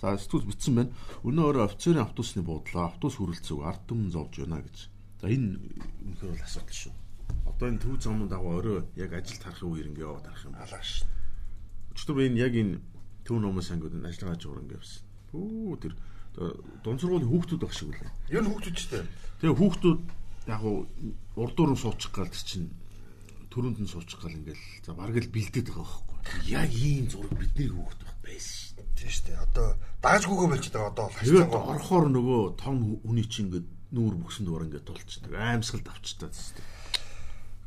За 0.00 0.16
сэтгүүлч 0.20 0.46
бичсэн 0.46 0.74
байна. 0.76 0.92
Өнөө 1.24 1.46
өрөө 1.48 1.64
офицерын 1.64 2.04
автобусны 2.04 2.42
буудлаа 2.44 2.92
автобус 2.92 3.16
хүрэлцээг 3.16 3.60
ард 3.64 3.82
түмэн 3.88 4.12
зовж 4.12 4.34
байна 4.44 4.60
гэж. 4.60 4.78
За 5.20 5.26
энэ 5.32 5.56
үнэхээр 6.04 6.32
бол 6.36 6.44
асуудал 6.44 6.76
шүү. 6.76 6.94
Одоо 7.48 7.66
энэ 7.68 7.80
төв 7.80 7.94
замын 8.00 8.28
дагуу 8.28 8.52
орой 8.60 8.78
яг 8.96 9.12
ажилд 9.16 9.42
харахын 9.42 9.70
үеэр 9.72 9.88
ингэ 9.90 10.04
яваад 10.04 10.26
харах 10.28 10.44
юм 10.44 10.54
байна. 10.54 10.82
Ш. 10.84 11.04
Өчтөр 11.96 12.18
энэ 12.28 12.40
яг 12.40 12.54
энэ 12.54 12.80
төв 13.24 13.36
номын 13.40 13.64
сангууд 13.64 13.96
энэ 13.96 14.08
ажиллагаа 14.08 14.38
жуур 14.40 14.60
ингэ 14.60 14.76
явсан. 14.76 15.02
Үу 15.32 15.76
тэр 15.80 15.94
дунд 16.84 17.00
сургуулийн 17.00 17.30
хүүхдүүд 17.30 17.60
байх 17.60 17.74
шиг 17.74 17.88
үлээ. 17.90 18.10
Ер 18.30 18.42
нь 18.44 18.50
хүүхдүүд 18.50 18.76
ч 18.76 18.82
тийм. 18.88 19.06
Тэгээ 19.40 19.58
хүүхдүүд 19.60 20.00
яг 20.48 20.62
уу 20.64 20.86
урдуур 21.36 21.70
нь 21.74 21.80
суучих 21.80 22.12
гал 22.14 22.30
тэр 22.30 22.44
чинь 22.46 22.68
төрөнд 23.50 23.78
нь 23.82 23.90
суучих 23.90 24.18
гал 24.22 24.34
ингээл 24.34 24.64
за 24.86 24.94
бараг 24.94 25.18
л 25.20 25.34
бэлдээд 25.34 25.68
байгаа. 25.74 26.09
Яг 26.46 26.70
ийм 26.72 27.08
зураг 27.10 27.32
бидний 27.38 27.68
хүүхд 27.70 28.00
байх 28.04 28.16
байсан 28.24 28.56
шүү 28.56 28.74
дээ. 28.76 28.88
Тийм 28.96 29.10
шүү 29.10 29.24
дээ. 29.26 29.38
Одоо 29.44 29.66
даажгүйгөө 30.02 30.48
болчиход 30.50 30.74
байгаа 30.76 30.92
одоо 30.92 31.06
Тэгээд 31.20 31.50
хашцсан. 31.50 31.70
орохоор 31.70 32.06
нөгөө 32.10 32.40
том 32.60 32.76
хүний 33.04 33.26
чинь 33.28 33.46
ингээд 33.50 33.66
нүүр 33.90 34.14
бүксэнд 34.22 34.48
ор 34.48 34.62
ингээд 34.66 34.86
толчдаг. 34.86 35.32
Аимсгал 35.34 35.82
давчтаа 35.84 36.28
тест. 36.30 36.56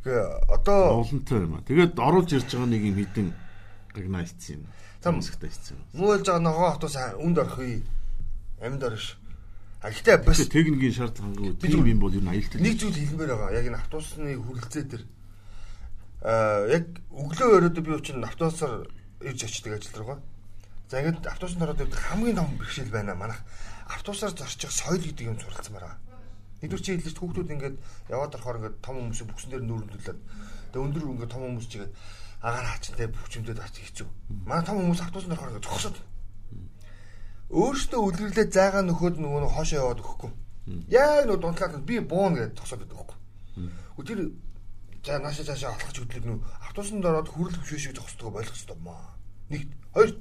Гэ 0.04 0.16
одоо 0.52 1.00
Олонтой 1.04 1.40
юм 1.48 1.54
аа. 1.56 1.64
Тэгээд 1.68 1.96
оруулж 2.00 2.30
ирж 2.36 2.50
байгаа 2.52 2.70
нэг 2.70 2.84
юм 2.84 2.98
хідэн 3.00 3.28
гагнайцсан 3.96 4.56
юм. 4.60 4.64
Там- 5.04 5.20
Тамсагтай 5.20 5.50
хийсэн. 5.52 5.78
мөөлж 5.96 6.26
байгаа 6.28 6.44
ногоо 6.44 6.72
хотоос 6.76 6.96
үнд 7.20 7.38
орохыг 7.40 7.84
амьд 8.64 8.84
орш. 8.84 9.18
А 9.84 9.92
гэхдээ 9.92 10.24
бас 10.24 10.40
техникийн 10.48 10.96
шаардлага 10.96 11.56
Бид 11.60 11.60
тийм 11.60 11.84
юм 11.88 12.00
бол 12.00 12.12
ер 12.16 12.24
нь 12.24 12.32
аюултай. 12.32 12.60
нэг 12.64 12.80
зүйл 12.80 12.96
хэлмээр 12.96 13.32
байгаа. 13.36 13.52
Яг 13.60 13.66
энэ 13.68 13.80
автобусны 13.84 14.32
хүрэлцээ 14.40 14.84
дээр 14.88 15.04
яг 16.24 16.86
өглөө 17.12 17.50
өрөөдөө 17.60 17.84
би 17.84 17.92
учраас 17.92 18.24
автобусаар 18.32 18.88
ирж 19.20 19.44
очдөг 19.44 19.74
ажил 19.76 20.00
руугаа. 20.00 20.20
За 20.88 21.04
ингээд 21.04 21.28
автобусанд 21.28 21.64
ороод 21.68 21.84
ирдэг 21.84 22.00
хамгийн 22.00 22.40
том 22.40 22.56
бэрхшээл 22.56 22.96
байна 22.96 23.16
манайх. 23.16 23.44
Автобусаар 23.92 24.32
зорчих 24.32 24.72
соёл 24.72 25.04
гэдэг 25.04 25.28
юм 25.28 25.36
суралцсан 25.36 25.76
байгаа. 25.76 26.00
Нэгдүгээр 26.64 26.84
чи 26.84 26.96
хэлж 26.96 27.18
хүүхдүүд 27.20 27.54
ингээд 27.60 27.76
яваад 28.08 28.36
орохоор 28.40 28.58
ингээд 28.64 28.80
том 28.80 28.96
хүмүүсийн 29.04 29.28
бүксэн 29.28 29.50
дээр 29.52 29.64
нүүрэмдүүлээд 29.68 30.20
тэгээ 30.72 30.86
өндөр 30.88 31.04
ингээд 31.12 31.34
том 31.36 31.44
хүмүүс 31.44 31.68
чигээд 31.68 31.94
агаар 32.40 32.68
хаачтай 32.72 33.08
бүхчмдэд 33.12 33.60
ач 33.60 33.76
хэцүү. 33.84 34.08
Манай 34.48 34.64
том 34.64 34.80
хүмүүс 34.80 35.04
автобусанд 35.04 35.36
орохоор 35.36 35.52
ингээд 35.52 35.68
зогсоод. 35.68 35.98
өөртөө 37.52 38.00
үлгэрлээ 38.00 38.48
зайгаа 38.48 38.84
нөхөд 38.88 39.20
нөгөө 39.20 39.42
нэг 39.44 39.52
хоошоо 39.52 39.78
яваад 39.84 40.00
өгөхгүй. 40.00 40.32
Яг 40.88 41.28
нөгөө 41.28 41.42
дунтлаад 41.44 41.84
би 41.84 42.00
буун 42.00 42.34
гэж 42.40 42.56
тосоод 42.56 42.88
өгөхгүй. 42.88 43.18
Тэр 44.08 44.20
за 45.04 45.20
наашаа 45.20 45.46
цаашаа 45.46 45.72
алхаж 45.76 45.98
хөдлөг 46.00 46.26
нүү 46.26 46.40
автобусанд 46.68 47.06
ороод 47.06 47.30
хүрэл 47.32 47.60
хөвшөөшийг 47.60 47.96
зогсдгоо 47.96 48.32
болгох 48.32 48.56
ёстой 48.56 48.78
маа. 48.80 49.16
Нэгт 49.52 49.70
хоёрт 49.94 50.20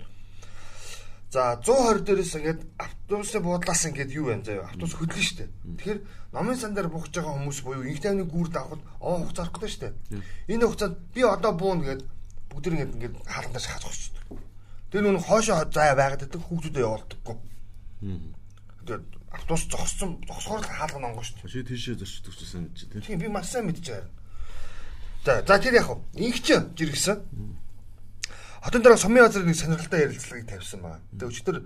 За 1.33 1.57
120 1.57 2.05
дээрээс 2.05 2.37
ингээд 2.37 2.61
автобусны 2.77 3.41
буудлаас 3.41 3.89
ингээд 3.89 4.12
юу 4.12 4.29
байна 4.29 4.45
заяа 4.45 4.69
автобус 4.69 4.93
хөдлөн 5.01 5.25
штэ. 5.25 5.49
Тэгэхээр 5.49 6.01
номын 6.37 6.61
сан 6.61 6.77
дээр 6.77 6.93
бухаж 6.93 7.09
байгаа 7.09 7.41
хүмүүс 7.41 7.59
буюу 7.65 7.89
инх 7.89 8.05
тайвны 8.05 8.29
гүрд 8.29 8.53
авахд 8.53 8.85
овоо 9.01 9.25
хугацаа 9.25 9.49
арахгүй 9.49 9.71
штэ. 9.73 9.97
Энэ 10.53 10.69
хугацаанд 10.69 11.01
би 11.17 11.25
одоо 11.25 11.53
буун 11.57 11.81
гээд 11.89 12.05
бүгд 12.53 12.69
ингээд 12.69 12.95
ингээд 13.01 13.15
хаалтандаа 13.25 13.65
шахаж 13.65 13.85
өгч. 13.89 14.12
Тэр 14.93 15.09
нүн 15.09 15.25
хоошоо 15.25 15.65
заяа 15.73 15.97
байгаад 15.97 16.21
байдаг 16.29 16.43
хүүхдүүдэд 16.45 16.85
явуулдаггүй. 16.85 17.37
Тэгээд 18.85 19.05
автобус 19.33 19.65
зогссон 19.73 20.21
зогсохоор 20.29 20.69
хаалга 20.69 21.01
нонгоо 21.01 21.25
штэ. 21.25 21.49
Чи 21.49 21.65
тийшээ 21.65 21.97
зорчдог 21.97 22.37
ч 22.37 22.45
гэсэн 22.45 22.62
гэж 22.77 23.09
тийм. 23.09 23.17
Би 23.17 23.33
маш 23.33 23.49
сайн 23.49 23.73
байгаа. 23.73 24.05
За 25.25 25.43
за 25.47 25.59
тэр 25.62 25.75
яг 25.79 25.87
инх 26.19 26.43
ч 26.43 26.59
жиргсэн. 26.75 27.23
Хотын 28.62 28.83
дараа 28.83 28.99
сумын 28.99 29.23
газрын 29.23 29.47
нэг 29.47 29.57
сонирхолтой 29.57 30.07
ярилцлагыг 30.11 30.50
тавьсан 30.50 30.83
байна. 30.83 30.99
Тэгээ 31.14 31.31
өчтөр 31.31 31.57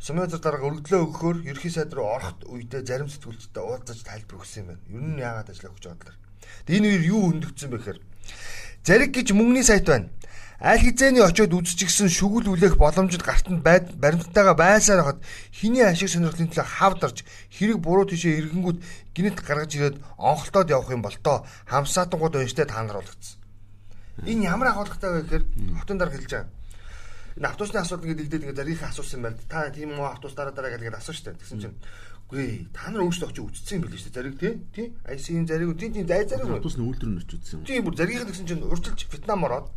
сумын 0.00 0.24
газар 0.24 0.40
дараа 0.40 0.64
өргөдлөө 0.64 1.00
өгөхөөр 1.04 1.36
ерхий 1.44 1.72
сайд 1.72 1.92
руу 1.92 2.08
орохт 2.08 2.48
үедээ 2.48 2.88
зарим 2.88 3.12
сэтгүүлчтэй 3.12 3.60
уулзаж 3.60 4.00
тайлбар 4.00 4.40
өгсөн 4.40 4.64
юм 4.64 4.68
байна. 4.72 4.84
Ер 4.88 5.04
нь 5.12 5.20
яагаад 5.20 5.52
ажиллах 5.52 5.76
гэж 5.76 5.84
бодлоо. 5.92 6.16
Тэгээ 6.64 6.78
энэ 6.80 6.88
үеэр 6.88 7.04
юу 7.04 7.20
хөндөгдсөн 7.28 7.68
бэ 7.68 7.76
гэхээр 7.84 8.00
зариг 8.86 9.10
гэж 9.10 9.34
мөнгөний 9.34 9.66
сайт 9.66 9.90
байна. 9.90 10.08
Аль 10.56 10.80
хизээний 10.80 11.20
очиод 11.20 11.52
үзчихсэн 11.52 12.08
шүгэл 12.08 12.48
үлээх 12.48 12.80
боломжид 12.80 13.20
гартанд 13.20 13.60
баримттайгаа 13.60 14.56
байсаар 14.56 15.02
хахад 15.04 15.20
хиний 15.52 15.84
ашиг 15.84 16.08
сонирхлын 16.08 16.48
төлөө 16.48 16.64
хавдарч 16.64 17.26
хэрэг 17.52 17.76
буруу 17.76 18.08
тишээ 18.08 18.40
иргэнгүүд 18.40 18.78
гинэт 19.12 19.44
гаргаж 19.44 19.76
ирээд 19.76 20.00
онголтоод 20.16 20.72
явах 20.72 20.94
юм 20.96 21.04
бол 21.04 21.18
тоо 21.20 21.44
хамсаатангууд 21.68 22.40
унштай 22.40 22.64
та 22.64 22.80
нар 22.80 23.04
болгоцсон. 23.04 23.36
Энэ 24.24 24.48
ямар 24.48 24.72
агуулгатай 24.72 25.10
вэ 25.12 25.20
гэхээр 25.28 25.44
хотын 25.76 25.98
дарга 26.00 26.16
хэлж 26.16 26.32
байгаа. 26.32 26.48
Энэ 27.36 27.48
автобусны 27.52 27.78
асуудал 27.84 28.04
ингээд 28.08 28.24
игдээд 28.24 28.42
ингээд 28.48 28.60
зарийнхаа 28.64 28.88
асуусан 28.96 29.20
байл. 29.20 29.36
Та 29.44 29.68
тийм 29.68 29.92
үү 29.92 30.08
автобус 30.08 30.32
дараа 30.32 30.56
дараа 30.56 30.72
гэдэг 30.72 30.96
асууж 30.96 31.20
штэ. 31.20 31.36
Тэгсэн 31.36 31.60
чинь 31.60 31.76
үгүй 32.26 32.66
та 32.74 32.90
нар 32.90 33.06
өөрсдөө 33.06 33.30
очиж 33.30 33.62
үзсэн 33.62 33.78
юм 33.78 33.82
билээ 33.86 34.02
штэ. 34.02 34.10
Зариг 34.10 34.34
тий? 34.34 34.58
Тий? 34.74 34.90
IC-ийн 35.06 35.46
зариг 35.46 35.78
тий 35.78 35.90
тий 35.94 36.02
зай 36.02 36.26
зариг. 36.26 36.50
Автобусны 36.50 36.82
үйлдвэр 36.82 37.10
нь 37.14 37.20
очиж 37.22 37.38
үзсэн. 37.38 37.62
Тийм 37.62 37.86
бүр 37.86 37.94
заригийнх 37.94 38.26
гэсэн 38.34 38.46
чинь 38.50 38.66
урьдчилж 38.66 39.06
Вьетнам 39.06 39.46
ороод. 39.46 39.70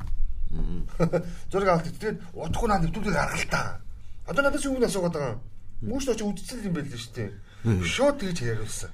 Зураг 1.53 1.69
авалт 1.69 1.93
тэгээд 1.93 2.17
удахгүй 2.33 2.67
наад 2.73 2.89
нэвтрүүлгийг 2.89 3.13
гаргалтаа. 3.13 3.85
Одоо 4.25 4.41
надаас 4.41 4.65
юу 4.65 4.81
нэг 4.81 4.89
асуугаад 4.89 5.13
байгаа. 5.13 5.37
Өөрсдөө 5.85 6.13
очиж 6.17 6.25
үзсэн 6.25 6.65
юм 6.65 6.73
билээ 6.73 6.97
штэ. 6.97 7.37
Шууд 7.85 8.17
тэгж 8.17 8.41
яриулсан. 8.41 8.91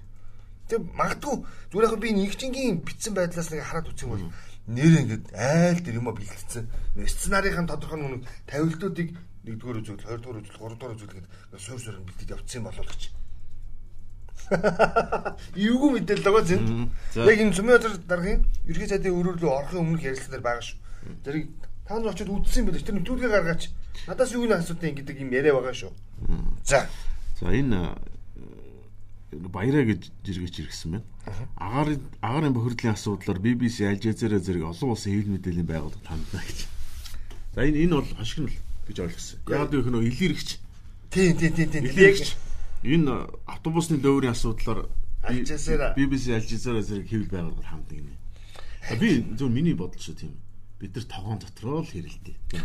Тэг 0.68 0.84
магадгүй 0.92 1.36
зүгээр 1.72 1.88
яг 1.88 1.96
би 2.04 2.12
нэгчингийн 2.12 2.84
битсэн 2.84 3.16
байдлаас 3.16 3.56
нэг 3.56 3.64
хараад 3.64 3.88
үзсэн 3.88 4.10
бол 4.12 4.28
нэр 4.68 4.94
ингээд 5.00 5.26
айл 5.32 5.80
дэр 5.80 6.04
юм 6.04 6.12
бэлтгэсэн. 6.12 6.68
Сценарийн 7.08 7.72
тодорхой 7.72 8.04
нүг 8.04 8.28
тавилтуудыг 8.50 9.16
нэгдүгээр 9.46 9.80
үзүүл, 9.86 10.10
хоёрдугаар 10.10 10.42
үзүүл, 10.42 10.58
гуравдугаар 10.58 10.96
үзүүл 10.98 11.14
гэдэг 11.14 11.62
суур 11.62 11.80
суур 11.80 12.02
бэлтгэж 12.02 12.30
явцсан 12.34 12.66
болов 12.66 12.90
гэж. 12.90 13.14
Эвгүй 15.56 15.90
мэдээлэл 15.96 16.26
байгаа 16.26 16.46
зэн. 16.46 16.90
Яг 17.16 17.40
энэ 17.42 17.56
цөмийн 17.56 17.78
өдөр 17.80 17.94
даргын 18.06 18.46
ерхий 18.70 18.90
сайдын 18.90 19.18
өрөөр 19.18 19.40
рүү 19.42 19.52
орохын 19.52 19.82
өмнөх 19.82 20.06
ярилцлага 20.06 20.38
дээр 20.38 20.46
байгаа 20.46 20.66
шүү. 20.66 20.78
Тэрийг 21.26 21.48
та 21.88 21.98
нар 21.98 22.14
очиод 22.14 22.30
үзсэн 22.30 22.62
юм 22.62 22.68
байна. 22.70 22.86
Тэр 22.86 22.96
нэвтрүүлгээ 23.02 23.32
гаргаач. 23.34 23.64
Надаас 24.06 24.32
юу 24.34 24.46
нэг 24.46 24.62
асуудал 24.62 24.94
гэдэг 24.94 25.18
юм 25.22 25.34
яриа 25.34 25.54
байгаа 25.58 25.74
шүү. 25.74 25.92
За. 26.66 26.86
За 27.42 27.50
энэ 27.50 27.98
баяраа 29.34 29.84
гэж 29.84 30.12
жиргэж 30.24 30.56
иргсэн 30.66 31.02
байна. 31.02 31.06
Агаар 31.58 31.98
агарын 32.22 32.54
бохирдлын 32.54 32.94
асуудлаар 32.94 33.40
BBC, 33.42 33.86
Al 33.90 34.00
Jazeera 34.00 34.40
зэрэг 34.40 34.64
олон 34.64 34.94
улсын 34.94 35.12
хэвлэл 35.12 35.36
мэдээллийн 35.42 35.68
байгууллага 35.68 36.06
хандна 36.06 36.42
гэж. 36.46 36.60
За 37.56 37.66
энэ 37.66 37.82
энэ 37.84 37.96
бол 37.98 38.14
хашиг 38.16 38.40
нь 38.46 38.50
л 38.54 38.58
гэж 38.88 38.98
ойлгосон. 39.02 39.40
Яг 39.50 39.74
л 39.74 39.90
нөө 39.90 40.06
илэрэгч. 40.06 40.50
Тийм 41.10 41.34
тийм 41.38 41.54
тийм 41.58 41.70
тийм 41.74 41.84
илэрэгч. 41.90 42.45
Энэ 42.86 43.26
автобусны 43.50 43.98
лөөврийн 43.98 44.38
асуудлаар 44.38 44.86
Jazeera 45.26 45.98
BBC, 45.98 46.38
Jazeera 46.38 46.82
зэрэг 46.86 47.10
хэвлэл 47.10 47.34
байгууллага 47.34 47.66
хандна 47.66 47.98
гинэ. 47.98 48.14
Би 49.02 49.26
зөв 49.34 49.50
миний 49.50 49.74
бодол 49.74 49.98
шүү 49.98 50.16
тийм. 50.22 50.38
Бид 50.78 50.94
нар 50.94 51.06
тогоон 51.10 51.40
дотроо 51.42 51.82
л 51.82 51.90
хэрэлдээ. 51.90 52.62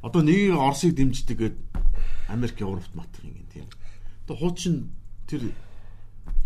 Одоо 0.00 0.22
нэг 0.24 0.56
Оросыг 0.56 0.96
дэмждэг 0.96 1.36
гэд 1.36 1.56
Америк, 2.32 2.56
Европт 2.60 2.94
матх 2.96 3.20
юм 3.20 3.36
тийм. 3.52 3.68
Одоо 4.24 4.36
хуучин 4.40 4.88
тэр 5.28 5.52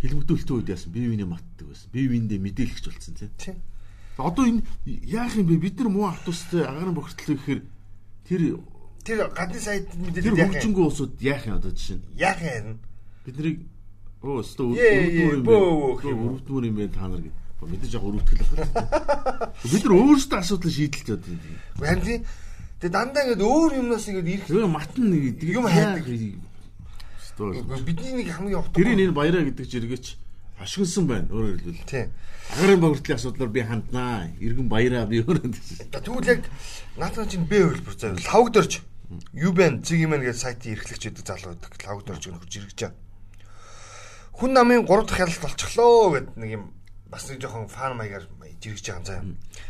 хэлмэгдүүлэлтийн 0.03 0.59
үед 0.59 0.75
яасан 0.75 0.91
бие 0.91 1.07
биенээ 1.07 1.31
матдаг 1.31 1.67
байсан. 1.71 1.91
Бие 1.95 2.11
биендээ 2.11 2.43
мэдээлэгч 2.43 2.85
болсон 2.91 3.15
тийм. 3.15 3.63
Одоо 4.19 4.43
энэ 4.43 4.67
яах 5.07 5.39
юм 5.39 5.47
бэ? 5.47 5.63
Бид 5.63 5.79
нар 5.79 5.91
муу 5.95 6.11
автобустай 6.11 6.67
агарын 6.67 6.99
бохирдлоо 6.99 7.39
гэхээр 7.39 7.63
тэр 8.27 8.43
тэр 9.07 9.19
гадны 9.31 9.61
сайд 9.63 9.87
тэр 9.87 10.03
мэдээлэл 10.03 10.35
яах 10.35 10.51
юм? 10.51 10.55
хөгжингөө 10.59 10.87
улсууд 10.91 11.15
яах 11.23 11.47
юм 11.47 11.55
одоо 11.63 11.71
жишээ 11.71 11.97
нь 11.99 12.05
Яах 12.19 12.43
юм? 12.43 12.79
Бид 13.29 13.37
нарыг 13.37 13.59
оо 14.25 14.41
өстө 14.41 14.73
Ээ, 14.73 15.29
өрөвдмөр 15.29 15.37
юм 15.37 15.45
байна. 15.45 16.17
Өрөвдмөр 16.17 16.65
юм 16.65 16.77
байна 16.81 16.93
та 16.97 17.07
нар 17.09 17.21
гэдэг. 17.21 17.45
Мэдээж 17.59 17.93
яг 17.95 18.05
өрөвдгөл 18.09 18.41
байна. 18.57 19.53
Бид 19.69 19.83
нар 19.85 19.95
өөрсдөө 20.01 20.39
асуудал 20.41 20.73
шийдэлж 20.73 21.09
одоо 21.13 21.29
юм. 21.29 21.41
Харин 21.77 22.05
тийм. 22.09 22.23
Тэгээ 22.79 22.95
дандаа 22.95 23.23
ингээд 23.29 23.43
өөр 23.45 23.71
юмнаас 23.83 24.07
ингээд 24.09 24.33
ирэх 24.33 24.47
Тэр 24.49 24.67
матн 24.67 25.05
нэг 25.13 25.43
Юм 25.45 25.67
хайдаг. 25.69 26.07
Бидний 27.85 28.13
нэг 28.19 28.29
хамгийн 28.33 28.59
утга. 28.59 28.75
тэрийн 28.75 28.99
энэ 28.99 29.15
баяраа 29.15 29.45
гэдэг 29.47 29.67
жиргээч 29.71 30.07
ашигласан 30.59 31.07
байна. 31.07 31.29
Өөрөөр 31.31 31.59
хэлбэл 31.63 31.87
Тийм. 31.87 32.11
агарын 32.55 32.81
бохирдлын 32.83 33.19
асуудлаар 33.19 33.51
би 33.55 33.61
ханднаа. 33.63 34.31
Иргэн 34.43 34.67
баяраа 34.67 35.07
би 35.07 35.23
өөрөө 35.23 35.55
Тэгвэл 35.95 36.27
яг 36.27 36.43
наатан 36.99 37.31
чинь 37.31 37.47
Б 37.47 37.63
хөлбөр. 37.63 37.95
Лавгдорч. 38.27 38.83
Юу 39.35 39.53
байна? 39.55 39.79
Зэг 39.83 40.03
юм 40.03 40.19
гээд 40.19 40.35
сайтын 40.35 40.75
эрхлэгч 40.75 41.03
гэдэг 41.07 41.23
залуу 41.27 41.55
байдаг. 41.55 41.79
Лавгдорч 41.79 42.23
гэх 42.27 42.39
хурж 42.43 42.55
иргэж 42.59 42.79
байгаа. 42.83 43.08
Хүн 44.39 44.55
намын 44.55 44.87
3 44.87 45.07
дахь 45.07 45.19
хяналт 45.19 45.43
болчихлоо 45.43 46.15
гэд 46.15 46.27
нэг 46.39 46.51
юм 46.55 46.65
бас 47.11 47.27
нэг 47.27 47.43
жоохон 47.43 47.67
фан 47.67 47.99
маягаар 47.99 48.31
жиргэж 48.63 48.87
байгаа 48.87 48.99
юм 48.99 49.07
заа. 49.07 49.23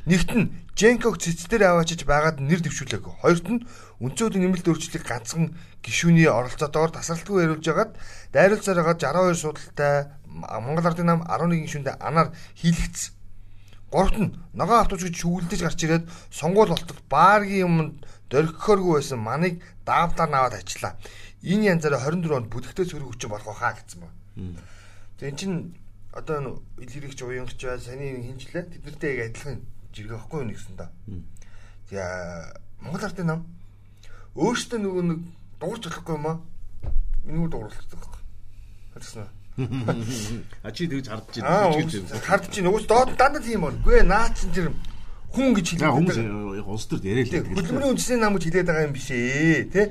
Нэгт 0.09 0.31
нь 0.37 0.53
Женког 0.77 1.17
цэцдэр 1.21 1.63
аваачиж 1.73 2.05
байгаад 2.09 2.41
нэр 2.41 2.61
дэвшүүлээг. 2.65 3.05
Хоёрт 3.21 3.47
нь 3.49 3.65
өнцөөд 4.01 4.37
нэмэлт 4.37 4.69
өөрчлөлтийг 4.69 5.05
ганцхан 5.05 5.57
гишүүний 5.85 6.29
оролцоотойгоор 6.29 6.93
тасралтгүй 6.97 7.45
яриулж 7.45 7.65
хагаад 7.65 7.93
дайруулсаар 8.33 8.81
байгаа 8.81 8.97
62 9.33 9.41
судалтай 9.41 10.13
Монгол 10.29 10.89
Ардын 10.89 11.09
нам 11.09 11.21
11 11.25 11.65
гишүүндээ 11.65 11.97
анаар 12.01 12.33
хийлэгдсэн. 12.57 13.13
Гуравт 13.93 14.17
нь 14.21 14.37
ногоон 14.53 14.81
автобус 14.85 15.05
гэж 15.05 15.17
шүглдэж 15.17 15.61
гарч 15.65 15.81
ирээд 15.85 16.05
сонгуул 16.29 16.73
болтол 16.73 17.01
бааргийн 17.09 17.65
юмд 17.69 18.05
дөргөхөөргүй 18.33 19.01
байсан 19.01 19.21
маныг 19.21 19.65
даавтаар 19.89 20.29
наваад 20.29 20.61
ажиллаа. 20.61 20.97
Энэ 21.41 21.73
янзаараа 21.73 22.05
24 22.05 22.37
онд 22.37 22.53
бүдэгтэй 22.53 22.85
сөрөг 22.85 23.17
хүчин 23.17 23.33
болох 23.33 23.57
хаа 23.57 23.73
гэсэн 23.73 24.05
байна. 24.05 24.18
Тэг 25.19 25.29
эн 25.29 25.37
чин 25.37 25.53
одоо 26.13 26.63
илэрэгч 26.79 27.23
уянгч 27.23 27.59
бай 27.65 27.79
саний 27.79 28.23
хинчлээ 28.23 28.65
тэднэртэй 28.71 29.13
яг 29.19 29.31
адилхан 29.35 29.61
жиргээ 29.93 30.19
ахгүй 30.19 30.41
юу 30.47 30.55
гэсэн 30.55 30.77
да. 30.79 30.91
За 31.91 32.03
Монгол 32.81 33.05
ардын 33.05 33.27
нам 33.27 33.41
өөртөө 34.39 34.79
нөгөө 34.79 35.05
нэг 35.11 35.21
дуурч 35.61 35.83
болохгүй 35.91 36.15
юм 36.15 36.27
аа. 36.27 36.39
Миний 37.25 37.49
дууралцдаг 37.51 37.99
байхгүй. 37.99 38.23
Харсан 38.95 39.27
уу? 39.27 39.33
А 40.63 40.71
чи 40.71 40.87
тэгж 40.87 41.09
хардж 41.11 41.43
байна. 41.43 41.75
Хардж 42.23 42.55
байна. 42.63 42.71
Уус 42.71 42.87
доод 42.87 43.17
дандаа 43.19 43.43
тийм 43.43 43.67
байна. 43.67 43.83
Гүй 43.83 44.03
наа 44.07 44.31
чин 44.31 44.55
тэр 44.55 44.71
хүн 45.35 45.55
гэж 45.59 45.67
хэлдэг. 45.75 45.91
Хүмүүс 45.91 46.19
яг 46.63 46.69
улс 46.71 46.87
төр 46.87 47.03
яриад 47.03 47.29
байдаг. 47.35 47.59
Хөдөлмөрийн 47.59 47.93
үндэсний 47.93 48.21
нам 48.23 48.39
гэж 48.39 48.45
хэлээд 48.47 48.69
байгаа 48.71 48.87
юм 48.87 48.95
биш 48.95 49.09
ээ. 49.11 49.67
Тэ? 49.75 49.83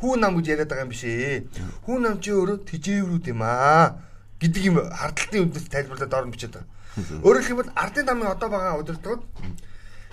Хүү 0.00 0.12
нам 0.18 0.38
гэж 0.38 0.46
яриад 0.50 0.70
байгаа 0.70 0.86
юм 0.86 0.92
биш 0.94 1.04
ээ. 1.04 1.46
Хүү 1.86 1.96
нам 2.00 2.20
чи 2.20 2.30
өөрөө 2.34 2.58
тижээврүүд 2.66 3.26
юм 3.30 3.42
аа 3.42 4.00
гэдэг 4.40 4.62
юм 4.66 4.76
хардталтын 4.82 5.44
үндэс 5.46 5.66
тайлбарлаад 5.70 6.14
орон 6.14 6.32
бичээд 6.34 6.54
байгаа. 6.58 6.68
Өөрөөр 7.26 7.46
хэлбэл 7.46 7.74
ардын 7.74 8.06
намын 8.06 8.32
одоо 8.34 8.48
байгаа 8.50 8.78
удирдлагууд 8.78 9.22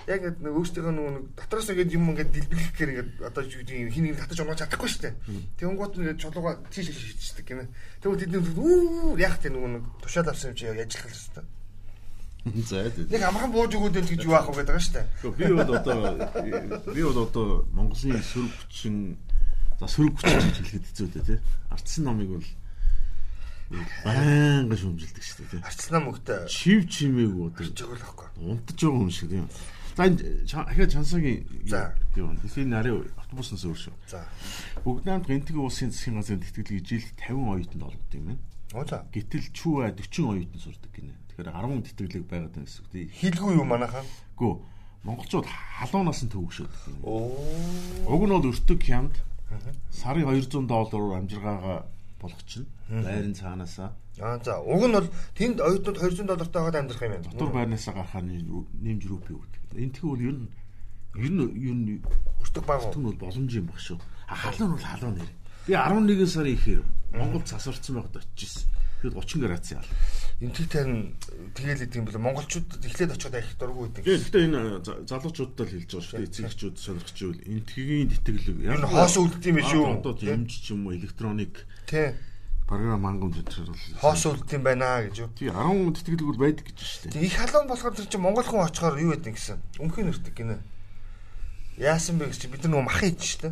яг 0.06 0.22
нэг 0.42 0.50
өөрсдийнхөө 0.50 0.92
нэг 0.92 1.26
дотроос 1.38 1.70
ингээд 1.70 1.94
юм 1.94 2.10
ингээд 2.10 2.30
дэлбэлэх 2.34 2.70
гэхээр 2.74 2.90
ингээд 2.90 3.10
одоо 3.22 3.42
юу 3.46 3.62
гэдэг 3.62 3.76
юм 3.86 3.90
хин 3.94 4.04
нэг 4.10 4.18
татаж 4.18 4.38
унаж 4.42 4.58
чадахгүй 4.58 4.90
шүү 4.90 5.02
дээ. 5.06 5.14
Тэнгуут 5.62 5.94
нь 5.94 6.02
ингээд 6.02 6.22
чулууга 6.22 6.58
тийш 6.74 6.90
шийдчихдэг 6.90 7.46
гинэ. 7.46 7.70
Тэгвэл 8.02 8.18
тэдний 8.18 8.42
үү 8.42 9.14
яах 9.22 9.38
вэ 9.38 9.50
нөгөө 9.54 9.70
нэг 9.78 9.84
тушаал 10.02 10.26
авсан 10.26 10.50
юм 10.50 10.58
чи 10.58 10.66
яг 10.66 10.82
ажиллах 10.82 11.06
хэрэгтэй. 11.06 11.44
За 12.66 12.90
тийм. 12.90 13.06
Нэг 13.14 13.22
амархан 13.22 13.52
бууж 13.54 13.72
өгөөд 13.78 13.98
энэ 14.02 14.10
гэж 14.10 14.22
юу 14.26 14.34
аах 14.34 14.50
вэ 14.50 14.66
гэдэг 14.66 14.74
байгаа 14.74 14.82
шүү 14.82 14.96
дээ. 14.98 15.06
Би 15.38 15.44
бол 15.54 15.70
одоо 15.70 15.98
би 16.90 17.02
бол 17.06 17.18
одоо 17.22 17.46
Монголын 17.70 18.18
сөрөг 18.26 18.54
хүчин 18.66 18.96
за 19.82 19.90
сөрөг 19.90 20.14
хүчин 20.14 20.38
гэж 20.38 20.56
хэлэхэд 20.62 20.86
хэцүү 20.86 21.08
дээ 21.10 21.26
тий. 21.26 21.38
Ардсан 21.74 22.04
намыг 22.06 22.30
бол 22.30 22.48
байнга 24.06 24.76
шүмжилдэг 24.78 25.24
шүү 25.26 25.36
дээ 25.42 25.50
тий. 25.50 25.60
Арцлаа 25.66 26.00
мөгтөө 26.06 26.46
Чив 26.46 26.80
чимээг 26.86 27.34
одоо 27.34 27.66
жигүүл 27.66 28.04
ахгүй. 28.06 28.28
унтж 28.46 28.78
байгаа 28.78 29.02
юм 29.02 29.10
шиг 29.10 29.28
тийм. 29.34 29.48
За 29.98 30.06
ахиа 30.06 30.86
чансагийн 30.86 31.42
юу 32.14 32.30
дэлхийн 32.38 32.70
нарийн 32.70 33.10
автобуснаас 33.18 33.66
өөр 33.66 33.80
шүү. 33.90 33.94
За. 34.06 34.22
Бүгд 34.86 35.04
найрамд 35.04 35.28
энтгийн 35.34 35.66
улсын 35.66 35.90
засгийн 35.90 36.16
газрын 36.22 36.40
тэтгэлгийг 36.46 36.86
жилд 36.86 37.18
50 37.18 37.58
оюутанд 37.58 37.82
олгодог 37.90 38.14
юм 38.14 38.26
байна. 38.30 38.42
Оо 38.72 38.86
за. 38.86 39.02
Гэтэл 39.10 39.50
чүү 39.50 39.90
40 39.98 40.30
оюутан 40.30 40.60
сурдаг 40.62 40.92
гинэ. 40.94 41.12
Тэгэхээр 41.34 41.50
10 41.50 41.82
тэтгэлэг 41.90 42.24
байгаад 42.30 42.54
байна 42.54 42.66
гэсэн 42.70 42.80
үг 42.86 42.90
тий. 42.94 43.04
Хилгүй 43.18 43.52
юу 43.58 43.66
манайхаа? 43.66 44.04
Гүү 44.38 44.52
монголчууд 45.04 45.46
халуунаас 45.50 46.22
нь 46.22 46.30
төвөгшөөд. 46.30 46.72
Оо. 47.02 47.34
Уг 48.06 48.22
нь 48.22 48.32
бол 48.32 48.48
өртөг 48.48 48.80
хямд 48.80 49.18
сарын 49.90 50.24
200 50.26 50.66
доллараар 50.66 51.18
амжиргаагаа 51.20 51.78
болгочихно. 52.20 52.66
Байрын 52.88 53.34
цаанаасаа 53.34 53.90
Аа 54.20 54.38
за. 54.44 54.60
Уг 54.60 54.84
нь 54.84 54.92
бол 54.92 55.08
тэнд 55.32 55.58
оюутнууд 55.60 55.96
200 55.96 56.28
доллартай 56.28 56.60
байгаад 56.60 56.80
амьдрах 56.84 57.02
юм 57.02 57.12
байна. 57.16 57.24
дотор 57.32 57.50
байрнаасаа 57.56 57.94
гарахаар 57.96 58.24
нэмж 58.28 59.02
рүүпи 59.08 59.32
өгдөг. 59.32 59.62
Энтхүү 59.72 60.08
бол 60.12 60.20
ер 60.20 60.36
нь 60.36 60.48
ер 61.16 61.32
нь 61.32 61.40
ер 61.40 61.76
нь 61.80 62.02
Өртөг 62.44 62.64
баг. 62.68 62.92
Түн 62.92 63.08
бол 63.08 63.16
боломж 63.24 63.52
юм 63.56 63.66
баг 63.72 63.80
шүү. 63.80 63.96
Халуун 64.28 64.76
бол 64.76 64.84
халуун 64.84 65.16
нэр. 65.16 65.30
Би 65.64 65.72
11 65.72 66.28
сарын 66.28 66.52
ихээр 66.52 66.84
Монголд 67.16 67.48
засварсан 67.48 67.96
байгаад 67.96 68.20
очижсэн. 68.20 68.68
Тэгэд 69.02 69.18
30 69.18 69.42
градус 69.42 69.70
яа. 69.74 69.82
Энтгэхтэй 70.42 70.84
нь 70.86 71.14
тэгэл 71.58 71.84
идэг 71.86 71.98
юм 72.02 72.06
бэл 72.06 72.22
монголчууд 72.22 72.70
эхлээд 72.86 73.14
очиход 73.18 73.34
ахих 73.34 73.58
дурггүй 73.58 73.86
идэг. 73.90 74.02
Гэхдээ 74.06 74.42
энэ 74.46 74.60
за- 74.86 75.02
залуучуудад 75.10 75.66
л 75.66 75.74
хэлж 75.74 75.90
байгаа 75.90 76.06
шүү 76.06 76.18
дээ. 76.22 76.30
Эцэгчүүд 76.30 76.76
сонирхчихвэл 76.78 77.42
энтгийн 77.46 78.08
тэтгэлэг 78.10 78.58
нь 78.62 78.86
хоос 78.86 79.14
үлддэг 79.18 79.50
юм 79.50 79.56
биш 79.58 79.70
үү? 79.74 79.86
Юмж 80.22 80.50
ч 80.54 80.66
юм 80.74 80.86
уу 80.86 80.94
электроник 80.94 81.54
Тий. 81.86 82.14
програм 82.66 83.02
хангамж 83.02 83.36
энэ 83.42 83.70
бол 83.70 83.82
Хоос 84.02 84.22
үлддэг 84.26 84.54
юм 84.54 84.62
байна 84.66 85.02
гэж 85.06 85.14
юу? 85.18 85.30
тий 85.34 85.50
10 85.50 85.94
тэтгэлэг 85.98 86.26
бол 86.30 86.42
байдаг 86.42 86.64
гэж 86.66 86.78
шүү 86.78 87.10
дээ. 87.10 87.26
Их 87.26 87.34
халуун 87.38 87.66
болохоор 87.70 87.94
тэр 87.98 88.06
чинь 88.06 88.22
монгол 88.22 88.46
хүн 88.46 88.66
очихоор 88.66 88.98
юу 89.02 89.12
гэдэг 89.18 89.34
гэсэн. 89.34 89.58
Өмхөн 89.82 90.06
нэрдэг 90.10 90.34
гинэ. 90.34 90.58
Яасан 91.78 92.18
бэ 92.18 92.30
гэж 92.30 92.46
бид 92.50 92.62
нар 92.66 92.82
нөгөө 92.82 92.86
мах 92.86 93.02
ийж 93.02 93.22
штэ. 93.38 93.50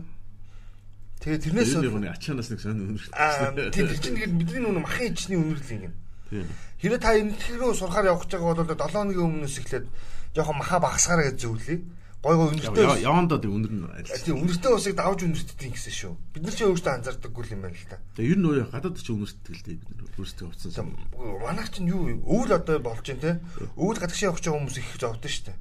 Тэгээ 1.21 1.41
тэрнээс 1.53 1.73
Тэр 1.77 2.01
нэг 2.01 2.17
ачаанаас 2.17 2.49
нэг 2.49 2.61
сонь 2.65 2.81
өнөрч. 2.81 3.13
аа 3.13 3.53
тийм 3.53 3.87
тэр 3.93 4.01
чинь 4.01 4.17
тэгээд 4.17 4.35
бидний 4.41 4.65
нөгөө 4.65 4.81
мах 4.81 4.97
ийжний 5.05 5.37
үнэрлэл 5.37 5.93
юм. 5.93 5.95
Тийм. 6.33 6.49
Хэрэг 6.81 7.01
та 7.05 7.13
энэ 7.13 7.37
рүү 7.37 7.77
сурахаар 7.77 8.09
явах 8.09 8.25
гэж 8.25 8.41
байгаа 8.41 8.57
бол 8.57 8.65
7 8.65 9.13
өдрийн 9.13 9.29
өмнөөс 9.29 9.57
эхлээд 9.61 9.87
жоохон 10.33 10.57
маха 10.57 10.81
багасгаараа 10.81 11.29
гэж 11.29 11.37
зөвлөе. 11.45 11.77
Гой 12.25 12.37
гой 12.41 12.49
үнэртэй. 12.57 13.05
Явандаа 13.05 13.37
тэг 13.37 13.53
өнөр 13.53 13.73
нь 13.73 13.85
аль. 13.85 14.09
Тийм 14.25 14.41
үнэртэй 14.49 14.73
усыг 14.73 14.97
давж 14.97 15.21
үнэртдэг 15.29 15.73
гэсэн 15.77 15.93
шүү. 15.93 16.13
Бид 16.33 16.43
нар 16.45 16.57
ч 16.57 16.61
өөрсдөө 16.65 16.93
анзаардаггүй 16.97 17.45
юм 17.53 17.61
байна 17.69 17.77
л 17.77 17.89
та. 17.89 18.01
Тэгээ 18.17 18.33
ер 18.33 18.39
нь 18.41 18.49
өөрөө 18.49 18.69
гадаад 18.73 18.97
ч 18.97 19.09
өнөртдөг 19.13 19.55
л 19.57 19.65
дээ 19.65 19.77
бид 19.77 19.89
нар 19.93 20.09
өөрсдөө 20.21 20.47
хувцсан. 20.49 20.89
Манайх 21.17 21.69
чинь 21.69 21.89
юу 21.93 22.17
өвөл 22.25 22.57
одоо 22.57 22.77
болж 22.81 23.05
байна 23.09 23.25
те. 23.25 23.33
Өвөл 23.77 24.01
гадагшаа 24.01 24.29
явах 24.33 24.41
гэж 24.41 24.53
хүмүүс 24.53 24.77
их 24.81 24.89
зовдсон 25.01 25.33
шүү 25.33 25.45
дээ. 25.49 25.59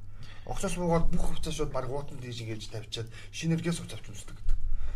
Огцоос 0.52 0.76
буугаад 0.76 1.06
бүх 1.08 1.24
хувцас 1.32 1.56
шууд 1.56 1.72
баг 1.72 1.88
уутан 1.88 2.20
тийж 2.20 2.44
ингэж 2.44 2.68
тавьчаад 2.76 3.08
шинэргээс 3.32 3.80
хувцас 3.80 4.00
авч 4.00 4.12
үздэг 4.12 4.49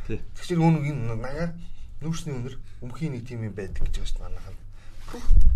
гэдэг. 0.05 0.21
Тий. 0.21 0.21
Тэгэхээр 0.37 0.61
үүн 0.61 0.77
энэ 0.85 1.03
нагаар 1.17 1.51
нүүрсний 2.05 2.35
өнөр 2.37 2.55
өмхийн 2.85 3.13
нэг 3.17 3.25
тим 3.27 3.45
юм 3.49 3.55
байдаг 3.57 3.83
гэж 3.89 3.97
байна 3.97 4.09
шүү 4.09 4.21
манайх. 4.21 4.47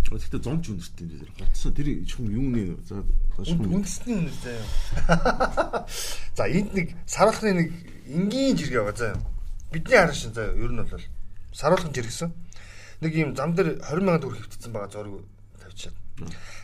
Гэхдээ 0.08 0.40
зомч 0.40 0.64
өнөртдөг 0.72 1.04
юм 1.04 1.18
дээр. 1.20 1.32
Хотсон 1.36 1.72
тэр 1.76 1.88
чум 2.08 2.26
юуны 2.32 2.76
за 2.88 3.04
Үнд- 3.38 3.70
Үндэсний 3.70 4.14
үнэр 4.18 4.36
заяа. 4.40 5.86
За 6.38 6.44
энд 6.48 6.72
нэг 6.74 6.94
саруулхны 7.06 7.52
нэг 7.54 7.68
энгийн 8.08 8.56
жиргээ 8.56 8.82
байгаа 8.82 8.96
заяа. 8.98 9.20
Бидний 9.70 9.98
харан 9.98 10.14
шин 10.16 10.32
заяа 10.34 10.56
ер 10.56 10.72
нь 10.72 10.80
бол 10.82 11.04
саруулхан 11.52 11.92
жиргсэн. 11.92 12.32
Нэг 13.04 13.12
юм 13.14 13.34
зам 13.36 13.54
дээр 13.54 13.78
20 13.84 14.02
сая 14.08 14.18
төгрөг 14.22 14.42
хөвтсөн 14.48 14.72
байгаа 14.72 14.90
зураг 14.90 15.22
тавьчихад. 15.60 15.94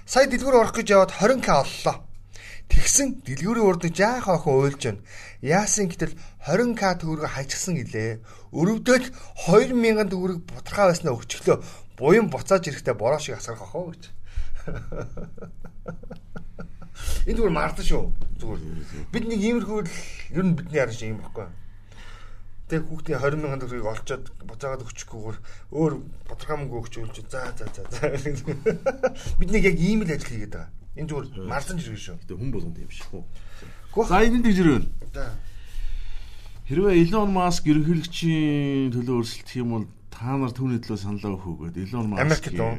Сая 0.07 0.27
дэлгүүр 0.27 0.57
орох 0.65 0.75
гэж 0.75 0.89
яваад 0.91 1.13
20к 1.15 1.49
оллоо. 1.53 1.97
Тэгсэн 2.69 3.25
дэлгүүрийн 3.25 3.69
урд 3.69 3.85
нь 3.89 3.97
жаахан 3.97 4.37
охин 4.41 4.55
уйлж 4.57 4.83
байна. 4.85 5.05
Яасан 5.45 5.89
гэтэл 5.89 6.17
20к 6.49 6.83
төгрөг 7.01 7.29
хажигсан 7.29 7.77
гэлээ. 7.77 8.21
Өрөвдөд 8.57 9.05
2000 9.49 10.09
төгрөг 10.09 10.39
бутархаа 10.49 10.89
байснаа 10.89 11.13
өчглөө. 11.17 11.57
Буян 11.99 12.31
буцааж 12.33 12.65
ирэхдээ 12.69 12.95
бороо 12.97 13.21
шиг 13.21 13.37
асгарах 13.37 13.63
охоо 13.69 13.93
гэж. 13.93 14.03
Энэ 17.27 17.37
зүгээр 17.37 17.55
мардан 17.55 17.85
шүү. 17.85 18.13
Зүгээр. 18.41 18.61
Бид 19.13 19.25
нэг 19.29 19.41
иймэрхүү 19.43 19.79
л 19.85 19.91
ер 20.39 20.45
нь 20.45 20.57
бидний 20.57 20.81
харин 20.81 20.95
шиг 20.95 21.11
юм 21.13 21.21
баггүй. 21.25 21.47
Тэг 22.71 22.81
хүүхдийн 22.89 23.21
20 23.21 23.43
мянган 23.45 23.61
төгрөгийг 23.61 23.93
олцоод 23.93 24.25
буцаагаад 24.49 24.87
өчөхгүйгээр 24.89 25.39
өөр 25.75 25.93
мөнгө 26.01 26.81
өгч 26.81 26.95
за 27.29 27.53
за 27.59 27.67
за 27.69 27.83
за. 27.93 28.09
Бид 29.39 29.51
нэг 29.53 29.63
яг 29.69 29.77
ийм 29.77 30.01
л 30.07 30.15
ажил 30.15 30.33
хийгээд 30.33 30.55
байгаа. 30.55 30.84
Энэ 30.95 31.09
зүгээр 31.11 31.47
мардан 31.51 31.79
жиргэн 31.79 32.03
шүү. 32.03 32.17
Гэтэ 32.23 32.35
хүн 32.39 32.51
болгонд 32.55 32.79
юм 32.79 32.91
шиг 32.91 33.09
хөө. 33.11 34.07
За 34.07 34.23
энэ 34.23 34.43
дэж 34.43 34.59
За. 35.15 35.35
хэрвээ 36.71 37.03
Elon 37.05 37.31
Musk 37.35 37.67
ерөнхийлөгчийн 37.69 38.95
төлөө 38.95 39.21
өрсөлдөх 39.21 39.57
юм 39.59 39.71
бол 39.75 39.87
та 40.09 40.39
нар 40.39 40.55
түүний 40.55 40.81
төлөө 40.81 40.99
саналаа 41.03 41.37
өгөх 41.37 41.75
үгээд 41.75 41.83
Elon 41.93 42.15
Musk 42.15 42.23
Америкт 42.25 42.57
уу? 42.57 42.75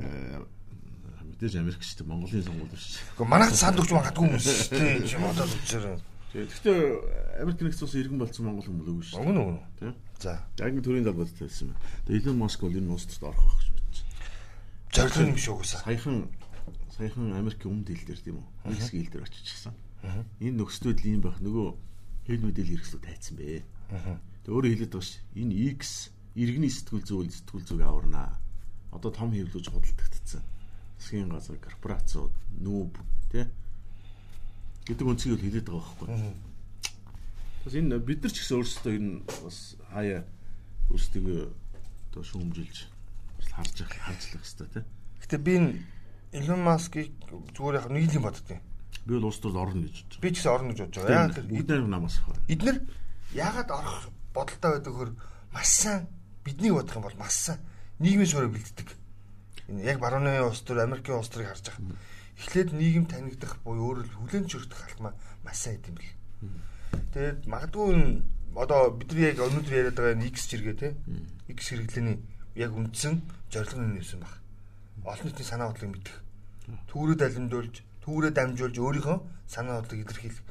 мэдээж 1.35 1.55
Америк 1.59 1.83
ч 1.83 1.93
гэдэг 1.93 2.07
Монголын 2.07 2.43
сонгуул 2.43 2.71
биш. 2.71 2.97
Гэхдээ 3.19 3.27
манайх 3.27 3.51
санд 3.53 3.79
өгч 3.79 3.91
магадгүй 3.91 4.23
хүмүүс 4.23 4.45
шүү 4.47 4.79
дээ. 4.79 5.03
Чи 5.03 5.17
бодоод 5.19 5.51
үзээрэй. 5.51 5.97
Гэхдээ 6.31 6.79
Америк 7.43 7.59
нэгдсэн 7.59 7.85
улсын 7.85 8.01
иргэн 8.01 8.19
болсон 8.23 8.43
Монгол 8.47 8.65
хүн 8.65 8.79
болоогүй 8.79 9.05
шүү. 9.05 9.19
Өгнө 9.19 9.41
өгнө. 9.43 9.61
Тийм. 9.79 9.93
За. 10.23 10.33
Яг 10.59 10.71
нь 10.71 10.83
төрийн 10.83 11.05
талбарт 11.05 11.35
хэлсэн 11.35 11.75
байна. 11.75 11.83
Тэгээ 12.07 12.23
Elon 12.23 12.39
Musk 12.39 12.59
бол 12.63 12.75
энэ 12.79 12.91
улсад 12.95 13.23
орох 13.27 13.43
байх 13.43 13.57
гэж 13.59 13.69
бодчих. 13.75 14.05
Зорилго 14.95 15.21
юм 15.27 15.39
шүү 15.43 15.55
уусаа. 15.59 15.79
Саяхан 15.83 16.17
саяхан 16.95 17.35
Америкийн 17.35 17.71
өмнөд 17.75 17.91
хил 17.91 18.07
дээр 18.07 18.21
тийм 18.23 18.37
үү? 18.39 18.47
X 18.79 18.95
хил 18.95 19.11
дээр 19.11 19.27
очижсэн. 19.27 19.75
Энэ 20.39 20.55
нөхцөл 20.55 20.95
байдал 20.95 21.11
ийм 21.11 21.21
байх 21.21 21.37
нөгөө 21.43 21.67
хэл 22.31 22.45
мэдээлэл 22.47 22.73
хэрэгслүүд 22.79 23.03
тайцсан 23.03 23.35
бэ. 23.35 23.67
Тэгээ 24.47 24.55
өөрөөр 24.55 24.71
хэлээд 24.71 24.93
байгаа 24.95 25.03
ш. 25.03 25.19
Энэ 25.35 25.53
X 25.75 26.09
иргэний 26.39 26.71
сэтгүүл 26.71 27.03
зүйл 27.03 27.35
сэтгүүл 27.35 27.67
зүг 27.67 27.81
аварнаа. 27.83 28.39
Одоо 28.95 29.11
том 29.11 29.35
хэвлүүлж 29.35 29.67
худалдагдсан. 29.67 30.43
Засгийн 30.95 31.29
газар 31.35 31.59
корпорациуд 31.59 32.31
нүүб 32.63 32.95
тий 33.35 33.45
гэдэг 34.85 35.05
үнцгийг 35.09 35.35
л 35.35 35.43
хэлээд 35.43 35.67
байгаа 35.67 35.83
байхгүй. 35.99 36.33
Бас 37.65 37.73
энэ 37.73 37.99
бид 37.99 38.21
нар 38.21 38.31
ч 38.31 38.37
гэсэн 38.39 38.57
өөрсдөө 38.61 38.93
энэ 38.95 39.11
бас 39.25 39.57
хаяа 39.89 40.21
өөрсдөө 40.93 41.39
одоо 42.13 42.23
шүүмжилж 42.23 42.77
бас 43.41 43.47
харж 43.51 43.77
харж 43.83 44.23
лах 44.31 44.45
хэрэгтэй 44.45 44.69
тий. 44.71 44.83
Гэтэ 45.25 45.37
би 45.41 45.51
энэ 45.57 45.71
Elon 46.31 46.61
Musk-ыг 46.63 47.11
зүгээр 47.53 47.75
яг 47.81 47.87
нэг 47.91 48.13
юм 48.13 48.25
боддیں۔ 48.25 48.61
Би 49.05 49.13
бол 49.19 49.29
улс 49.29 49.39
төр 49.39 49.57
орно 49.59 49.85
гэж 49.85 49.95
бодож 50.01 50.19
Би 50.21 50.29
ч 50.31 50.41
гэсэн 50.41 50.51
орно 50.51 50.69
гэж 50.73 50.79
бодож 50.81 50.97
байгаа. 51.03 51.29
Яг 51.29 51.33
байна. 51.35 51.65
тэр 51.65 51.79
найраг 51.83 51.89
намаас 51.89 52.17
ах. 52.25 52.39
эднэр 52.49 52.77
яагаад 53.33 53.69
орох 53.69 54.09
бодолтой 54.33 54.71
байдаг 54.71 54.93
хөр 54.93 55.11
маш 55.53 55.67
сайн 55.67 56.07
бидний 56.43 56.71
бодох 56.71 56.95
юм 56.95 57.05
бол 57.05 57.17
маш 57.19 57.35
сайн 57.35 57.59
нийгмийн 57.99 58.29
суурь 58.29 58.49
бэлддэг. 58.49 58.89
Энэ 59.69 59.83
яг 59.85 59.99
барууны 59.99 60.41
улс 60.41 60.61
төр 60.61 60.81
Америкийн 60.81 61.17
улс 61.17 61.29
төрийг 61.29 61.49
харж 61.53 61.69
байгаа. 61.69 61.97
Эхлээд 62.35 62.69
нийгэм 62.73 63.05
танигдах 63.07 63.57
буюу 63.63 63.95
өөрөөр 63.95 64.09
хүлэн 64.11 64.45
зөвшөөрөх 64.49 64.83
алтмаа 64.89 65.13
маш 65.45 65.57
сайн 65.63 65.79
идэм 65.79 65.95
бэл. 65.95 66.13
Тэгээд 67.13 67.39
магадгүй 67.47 68.21
одоо 68.55 68.91
бидний 68.91 69.31
яг 69.31 69.39
өнөөдөр 69.39 69.73
яриад 69.73 69.95
байгаа 69.95 70.27
X 70.31 70.47
зэрэг 70.51 70.79
те 70.79 70.95
X 71.51 71.71
хэрэглээний 71.71 72.19
яг 72.55 72.71
үндсэн 72.75 73.23
зорилго 73.51 73.83
нь 73.83 73.95
нэрсэн 73.99 74.19
баг. 74.19 74.44
Олон 75.05 75.25
нийтийн 75.29 75.45
санаа 75.47 75.69
бодлыг 75.69 75.91
мэдэх. 75.93 76.17
Түүрээ 76.89 77.17
далимдуулж, 77.21 77.75
түүрээ 78.01 78.31
дамжуулж 78.33 78.75
өөрийнхөө 78.81 79.17
санаа 79.45 79.85
бодлыг 79.85 80.01
илэрхийлэх. 80.01 80.41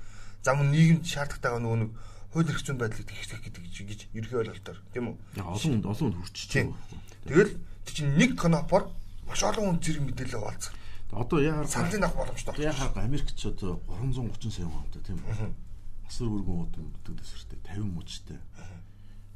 Зам 0.46 0.62
нийгэмд 0.70 1.04
шаардлагатайгаа 1.04 1.58
нөгөө 1.58 1.78
нэг 1.82 1.90
хууль 2.30 2.50
эрх 2.50 2.62
зүйн 2.62 2.78
байдлыг 2.78 3.06
тэгших 3.06 3.42
гэдэг 3.42 3.62
гэж 3.62 4.00
ерхий 4.14 4.38
ойлголтоор 4.38 4.78
тийм 4.94 5.14
үү? 5.14 5.16
Олон 5.42 5.82
олон 5.86 6.06
хүнд 6.14 6.18
хүрчиж 6.18 6.50
Тийм. 6.50 6.74
байгаа. 6.74 7.02
Тэгэл 7.26 7.52
чинь 7.86 8.14
нэг 8.18 8.30
конопор 8.34 8.90
маш 9.26 9.42
олон 9.42 9.78
хүн 9.78 9.82
зэрэг 9.82 10.02
мэдээлэл 10.02 10.38
хуваалцах. 10.42 10.74
Одоо 11.14 11.38
яагаад 11.38 11.70
Саналын 11.70 12.04
авах 12.04 12.26
боломжтой. 12.26 12.58
яагаад 12.58 12.98
Америкч 12.98 13.38
одоо 13.46 13.78
330 13.86 14.50
сая 14.50 14.66
хүнтэй 14.66 15.02
тийм 15.06 15.22
үү? 15.22 15.54
Асар 16.10 16.26
өргөн 16.26 16.58
удам 16.66 16.90
дэсвэртэй 17.06 17.58
50 17.70 17.86
мөчтэй. 17.94 18.38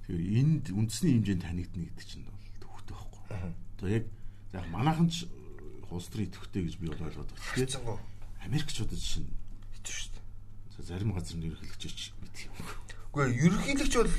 Тэгэхээр 0.03 0.23
энд 0.43 0.65
үндэсний 0.75 1.13
хэмжээнд 1.23 1.45
танигдна 1.47 1.87
гэдэг 1.87 2.07
чинь 2.07 2.27
бол 2.27 2.51
төвхтэй 2.59 2.95
байхгүй. 2.99 3.23
Одоо 3.79 3.89
яг 3.95 4.05
яг 4.53 4.65
манайхан 4.73 5.09
ч 5.11 5.27
улс 5.91 6.09
төрийн 6.13 6.31
төвхтэй 6.33 6.63
гэж 6.65 6.75
би 6.81 6.89
бол 6.89 7.03
ойлгоод 7.09 7.29
байна. 7.33 7.45
Хэцэнгөө 7.57 7.97
Америкчуудад 8.45 9.01
чинь 9.01 9.29
хэцүү 9.77 9.95
шүү 9.99 10.11
дээ. 10.15 10.87
зарим 10.89 11.13
газрын 11.13 11.43
ерөнхийлөгч 11.49 12.03
мэдэх 12.23 12.43
юм. 12.49 12.55
Үгүй 13.13 13.23
ээ, 13.25 13.39
ерөнхийлөгч 13.49 13.95
бол 13.99 14.13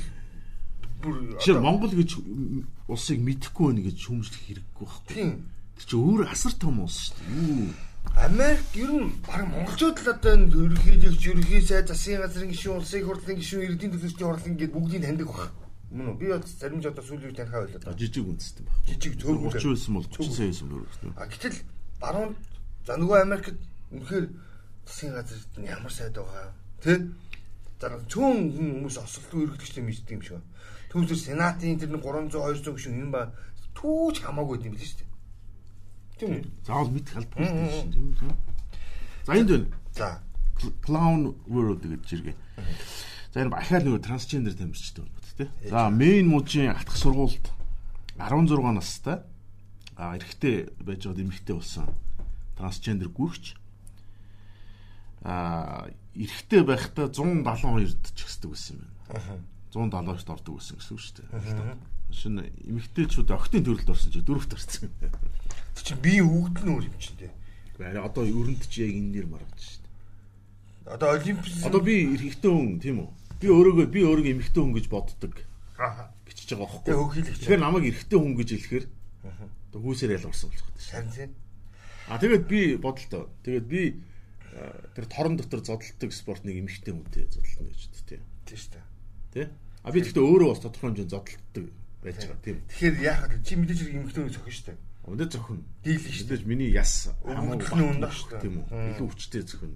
бүр 1.00 1.14
одоо- 1.40 1.62
Монгол 1.64 1.94
гэж 1.96 2.10
улсыг 2.90 3.18
мэдэхгүй 3.24 3.64
байна 3.70 3.82
гэж 3.88 3.98
хүмжлэх 4.06 4.42
хэрэггүй 4.44 4.86
байхгүй. 4.86 5.14
тийм 5.14 5.30
Тэр 5.80 5.86
чинь 5.88 6.04
өөр 6.04 6.28
асар 6.28 6.52
том 6.60 6.84
улс 6.84 7.08
шүү 7.08 7.16
дээ. 7.16 7.72
Америк 8.20 8.68
ер 8.76 8.90
нь 8.92 9.12
баг 9.24 9.48
монголчууд 9.48 9.96
л 10.04 10.12
одоо 10.12 10.32
энэ 10.36 10.52
ерөнхийлөгч, 10.52 11.22
ерөнхий 11.24 11.62
сайд, 11.64 11.88
засгийн 11.88 12.20
газрын 12.20 12.52
гишүүн, 12.52 12.76
улсын 12.84 13.04
хурлын 13.06 13.38
гишүүн, 13.40 13.64
иргэдийн 13.64 13.92
төлөөлчдийн 13.96 14.28
хурлын 14.28 14.56
гээд 14.60 14.72
бүгдийг 14.76 15.02
таньдаг 15.04 15.28
баг. 15.32 15.52
Мөн 15.90 16.14
үү? 16.14 16.18
Би 16.22 16.26
бол 16.30 16.46
зарим 16.46 16.78
ч 16.78 16.86
одоо 16.86 17.02
сүүлийн 17.02 17.34
үед 17.34 17.38
танихаа 17.42 17.66
ойлоо. 17.66 17.82
А 17.82 17.98
жижиг 17.98 18.22
үндэстэй 18.22 18.62
баг. 18.62 18.78
Жижиг 18.86 19.14
цөөхөн. 19.18 19.50
30 19.50 19.74
байсан 19.74 19.94
бол 19.98 20.06
30 20.06 20.30
сая 20.30 20.46
байсан 20.46 20.68
өөр 20.70 20.84
үү. 20.86 21.12
А 21.18 21.26
гэтэл 21.26 21.58
баруун 21.98 22.32
за 22.86 22.94
нөгөө 22.94 23.18
Америкт 23.26 23.58
үнэхээр 23.90 24.26
засгийн 24.86 25.14
газар 25.18 25.38
ямар 25.58 25.90
сайд 25.90 26.14
байгаа. 26.14 26.54
Тэ? 26.78 27.10
За 27.82 27.90
цөөн 28.06 28.38
хүмүүс 28.54 28.96
осолтгүй 29.02 29.50
өргөдөгчтэй 29.50 29.82
мэддэг 29.82 30.14
юм 30.14 30.22
шиг. 30.22 30.38
Түүнээс 30.94 31.26
сенатын 31.26 31.78
тэр 31.82 31.90
нэг 31.90 32.06
300 32.06 32.38
200 32.38 32.70
гишүүн 32.70 33.02
энэ 33.02 33.10
ба 33.10 33.22
түүч 33.74 34.22
хамаагүй 34.22 34.62
юм 34.62 34.78
биш 34.78 34.94
үү? 34.94 35.10
Тийм 36.22 36.30
үү? 36.38 36.42
Заавал 36.70 36.94
мэдэх 36.94 37.18
албагүй 37.18 37.50
дээ. 37.50 37.90
Тийм 37.90 38.06
үү? 38.14 38.34
За 39.26 39.32
энд 39.34 39.50
байна. 39.50 39.66
За. 39.98 40.08
Clown 40.84 41.34
World 41.48 41.82
гэж 41.82 42.02
жиргээ. 42.06 42.36
За 43.32 43.42
энэ 43.42 43.56
ахаар 43.56 43.82
нөгөө 43.86 44.04
трансгендер 44.04 44.54
тамирчтай 44.54 45.02
болбот 45.02 45.19
тий. 45.48 45.70
За 45.70 45.88
main 45.88 46.26
мужийн 46.28 46.74
атгах 46.74 46.96
сургуульд 46.96 47.46
16 48.18 48.72
настай 48.76 49.22
а 49.96 50.16
эрэгтэй 50.16 50.68
байж 50.80 51.06
байгаа 51.06 51.24
эмэгтэй 51.24 51.54
болсон 51.56 51.88
трансгендер 52.56 53.08
гүрч 53.08 53.56
а 55.22 55.88
эрэгтэй 56.16 56.62
байхдаа 56.64 57.08
172-д 57.08 58.12
ч 58.16 58.24
ихсдэг 58.24 58.50
байсан 58.50 58.76
юм 58.76 58.88
байна. 59.08 59.40
172-д 59.72 60.32
ордог 60.32 60.54
байсан 60.56 60.76
гэсэн 60.80 60.94
үг 60.96 61.00
шүү 61.00 61.14
дээ. 61.20 61.76
Шинэ 62.10 62.42
эмэгтэйчүүд 62.66 63.30
октын 63.30 63.62
төрөлд 63.62 63.92
орсон 63.92 64.10
чи 64.10 64.20
дөрөвт 64.24 64.56
орсон. 64.56 64.90
Тэг 64.98 65.84
чи 65.84 65.94
би 65.94 66.18
өгд 66.18 66.64
нь 66.66 66.72
өөр 66.74 66.88
юм 66.90 66.96
чинь 66.98 67.20
дээ. 67.22 67.32
Арай 67.78 68.02
одоо 68.02 68.26
өрөнд 68.26 68.66
чи 68.66 68.82
яг 68.82 68.92
энэ 68.98 69.12
нэр 69.14 69.26
маргаж 69.30 69.60
шүү 69.62 69.80
дээ. 69.84 70.94
Одоо 70.96 71.08
олимпис 71.14 71.62
Одоо 71.62 71.80
би 71.80 71.94
эрэгтэй 72.10 72.50
хүн 72.50 72.82
тийм 72.82 73.06
үү? 73.06 73.10
Би 73.40 73.46
өөрийгөө 73.48 73.86
би 73.88 74.00
өөрийгөө 74.04 74.32
эмэгтэй 74.36 74.60
хүн 74.60 74.74
гэж 74.76 74.86
боддог 74.92 75.32
Аа. 75.80 76.12
гिचж 76.28 76.52
байгаа 76.52 76.68
байхгүй. 76.68 76.84
Тэг 76.84 77.00
хөхийлэх 77.00 77.34
чинь. 77.34 77.40
Тэгэхээр 77.40 77.64
намайг 77.64 77.84
эрэгтэй 77.88 78.18
хүн 78.20 78.34
гэж 78.36 78.48
хэлэхээр 78.52 78.86
одоо 79.70 79.80
хүүсээр 79.80 80.14
ял 80.20 80.28
орсон 80.28 80.48
болох 80.52 80.66
гэдэг. 80.68 80.84
Харин 80.92 81.10
тийм. 81.16 81.30
А 82.10 82.18
тэгээд 82.20 82.44
би 82.44 82.60
бодолтой. 82.76 83.24
Тэгээд 83.40 83.66
би 83.66 83.82
тэр 84.92 85.06
торон 85.08 85.34
дотор 85.40 85.60
зодтолдог 85.64 86.10
спортыг 86.12 86.52
эмэгтэй 86.52 86.92
хүнтэй 86.92 87.24
зодтолно 87.32 87.70
гэж 87.72 87.82
дээ 87.88 88.04
тий. 88.04 88.20
Тийм 88.44 88.58
шүү 88.60 88.72
дээ. 88.76 88.84
Тий? 89.32 89.46
А 89.80 89.88
би 89.88 89.98
гэхдээ 90.04 90.20
өөрөө 90.20 90.48
бас 90.52 90.60
тодорхой 90.60 90.88
хэмжээнд 90.90 91.12
зодтолдог 91.16 91.66
байж 92.04 92.16
байгаа 92.20 92.44
тийм. 92.44 92.58
Тэгэхээр 92.68 92.96
яах 93.00 93.22
вэ? 93.30 93.40
Чи 93.40 93.52
мэдээж 93.56 93.78
хэрэг 93.80 93.96
эмхтэн 94.04 94.28
зохино 94.28 94.52
шүү 94.52 94.66
дээ. 94.68 94.78
Өндөө 95.00 95.28
зөвхөн 95.32 95.60
Дийлэн 95.80 96.12
шүү 96.12 96.24
Мэдээж 96.28 96.44
миний 96.44 96.70
яс 96.76 96.92
хамаагүй 97.24 97.82
өндөр 97.88 98.12
шүү 98.12 98.28
дээ. 98.36 98.42
тийм 98.44 98.54
үү? 98.60 98.68
Илүү 99.00 99.08
хүчтэй 99.08 99.42
зөвхөн. 99.48 99.74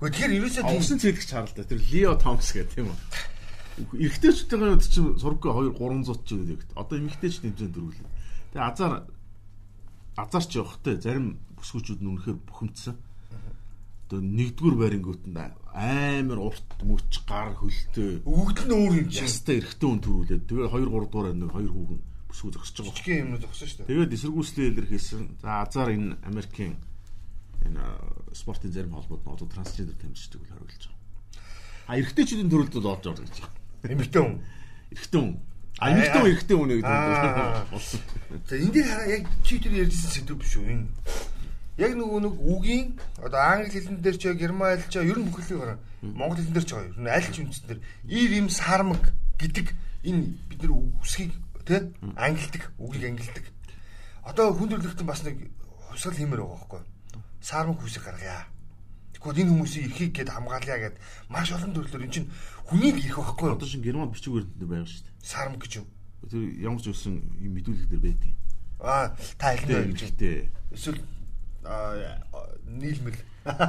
Гэхдээ 0.00 0.12
тэгэхээр 0.12 0.36
ерөөсөө 0.40 0.64
тийм 0.64 0.80
Авсан 0.80 0.98
цэлгч 1.02 1.28
харалтай 1.28 1.64
тэр 1.66 1.80
Лео 1.92 2.14
Томс 2.16 2.48
гэх 2.54 2.70
тийм 2.72 2.88
үү? 2.88 2.98
Эрэгтэйчүүдийн 3.82 4.72
үед 4.72 4.84
чинь 4.88 5.16
сурггүй 5.16 5.72
2 5.72 5.76
300 5.76 6.24
ч 6.24 6.30
үгээд. 6.36 6.62
Одоо 6.76 6.96
эмэгтэйч 7.00 7.34
нэмжэн 7.42 7.72
дөрвөлээ. 7.72 8.08
Тэгээ 8.52 8.68
азар 8.68 8.92
азар 10.16 10.44
ч 10.44 10.52
явахтай 10.60 10.96
зарим 11.00 11.40
бүсгүүчүүд 11.56 12.00
нь 12.04 12.10
үнэхээр 12.12 12.38
бухимдсан. 12.44 12.96
Одоо 14.12 14.20
нэгдүгээр 14.20 14.76
байрингууданд 14.76 15.56
амар 15.72 16.38
урт 16.52 16.68
мөч 16.84 17.24
гар 17.24 17.56
хөлтөө 17.56 18.28
өвгөдөл 18.28 18.68
нь 18.68 18.76
өөр 18.76 18.94
юм 19.00 19.08
чинь. 19.08 19.24
ястай 19.24 19.56
эрэгтэй 19.64 19.88
хүн 19.88 20.04
төрүүлээд 20.04 20.44
тэгээ 20.52 20.68
2 20.68 20.84
3 20.84 21.08
дугаар 21.08 21.32
нэг 21.32 21.48
хоёр 21.48 21.72
хүүхэн 21.72 22.00
бүсгүй 22.28 22.50
зогсож 22.52 22.76
байгаа. 22.76 22.92
Жижигхэн 22.92 23.22
юмнууд 23.24 23.44
өгсөн 23.48 23.68
шүү 23.68 23.78
дээ. 23.80 23.88
Тэгээд 23.88 24.16
эсэргүүцлээ 24.20 24.68
илэрхийлсэн. 24.68 25.22
За 25.40 25.50
азар 25.64 25.88
энэ 25.96 26.16
Америкийн 26.28 26.74
энэ 27.66 27.82
спортын 28.34 28.72
зарим 28.72 28.94
холбоод 28.96 29.22
нь 29.24 29.32
одоо 29.32 29.48
трансгендер 29.48 29.96
тамирчдаг 29.96 30.40
үл 30.42 30.52
харуулж 30.52 30.82
байгаа. 30.86 31.00
А 31.86 31.98
эрэгтэйчүүдийн 31.98 32.50
төрөлд 32.50 32.74
бол 32.74 32.92
олж 32.94 33.04
орж 33.06 33.20
гэж 33.22 33.36
байгаа. 33.42 33.62
Эмхтэн 33.92 34.22
хүн. 34.22 34.36
Эрэгтэй 34.92 35.20
хүн. 35.20 35.32
А 35.82 35.86
эрэгтэй 35.90 36.20
хүн 36.22 36.30
эрэгтэй 36.30 36.56
хүн 36.56 36.70
гэдэг 36.72 37.70
болсон. 37.72 38.00
За 38.46 38.54
энэ 38.56 38.72
дээр 38.72 38.88
хараа 38.88 39.08
яг 39.10 39.24
чи 39.42 39.54
тэр 39.58 39.74
ярьсан 39.82 40.10
сэдв 40.10 40.36
биш 40.38 40.54
үү 40.56 40.70
энэ? 40.70 40.86
Яг 41.80 41.92
нөгөө 41.96 42.20
нэг 42.22 42.34
үгийн 42.38 42.86
одоо 43.18 43.40
англи 43.40 43.72
хэлэн 43.72 43.98
дээр 44.04 44.16
ч 44.20 44.24
герман 44.36 44.76
хэл 44.76 44.90
ч 44.92 44.94
ер 45.00 45.18
нь 45.18 45.26
бүх 45.26 45.40
хэлийг 45.40 45.60
хараа. 45.64 45.78
Монгол 46.04 46.38
хэлэн 46.38 46.54
дээр 46.54 46.66
ч 46.68 46.70
байгаа. 46.76 46.92
Ер 46.92 47.00
нь 47.00 47.10
аль 47.10 47.30
ч 47.32 47.36
үндсэн 47.40 47.66
дээр 47.66 47.80
ир 48.12 48.30
им 48.36 48.48
сармаг 48.52 49.02
гэдэг 49.40 49.66
энэ 50.04 50.22
бид 50.52 50.60
нар 50.62 50.72
үсгийг 51.00 51.32
тий 51.66 51.80
ангилдаг, 52.14 52.62
үгийг 52.78 53.04
ангилдаг. 53.08 53.44
Одоо 54.22 54.52
хүн 54.54 54.68
төрлөختөн 54.70 55.08
бас 55.08 55.24
нэг 55.24 55.50
хувьсгал 55.88 56.14
хиймээр 56.14 56.42
байгаа 56.44 56.60
байхгүй 56.60 56.78
юу? 56.78 56.91
Сармаг 57.42 57.78
хүсэг 57.82 58.06
гаргая. 58.06 58.46
Тэгвэл 59.18 59.42
энэ 59.42 59.50
хүмүүсийн 59.50 59.84
эрхийг 59.90 60.12
гээд 60.14 60.30
хамгаалъя 60.30 60.78
гэд 60.78 60.96
маш 61.28 61.50
олон 61.52 61.74
төрлөөр 61.74 62.06
эн 62.06 62.14
чинь 62.14 62.30
хүнийг 62.70 62.96
ирэх 63.02 63.18
байхгүй 63.18 63.46
юу? 63.50 63.56
Одоо 63.58 63.68
шин 63.68 63.82
герман 63.82 64.10
баримтанд 64.14 64.54
байгаа 64.62 64.86
шүү 64.86 65.02
дээ. 65.02 65.26
Сармаг 65.26 65.60
гэж 65.62 65.72
юу? 65.82 65.86
Тэр 66.30 66.42
ямар 66.62 66.80
ч 66.82 66.86
үсэн 66.90 67.14
мэдүүлэг 67.42 67.86
дээр 67.90 68.02
байдаг. 68.02 68.30
Аа 68.82 69.14
та 69.38 69.54
хэлнэ 69.58 69.90
гэж. 69.94 70.00
Гэхдээ 70.14 70.36
Эсвэл 70.74 71.02
нийлмэл. 72.66 73.18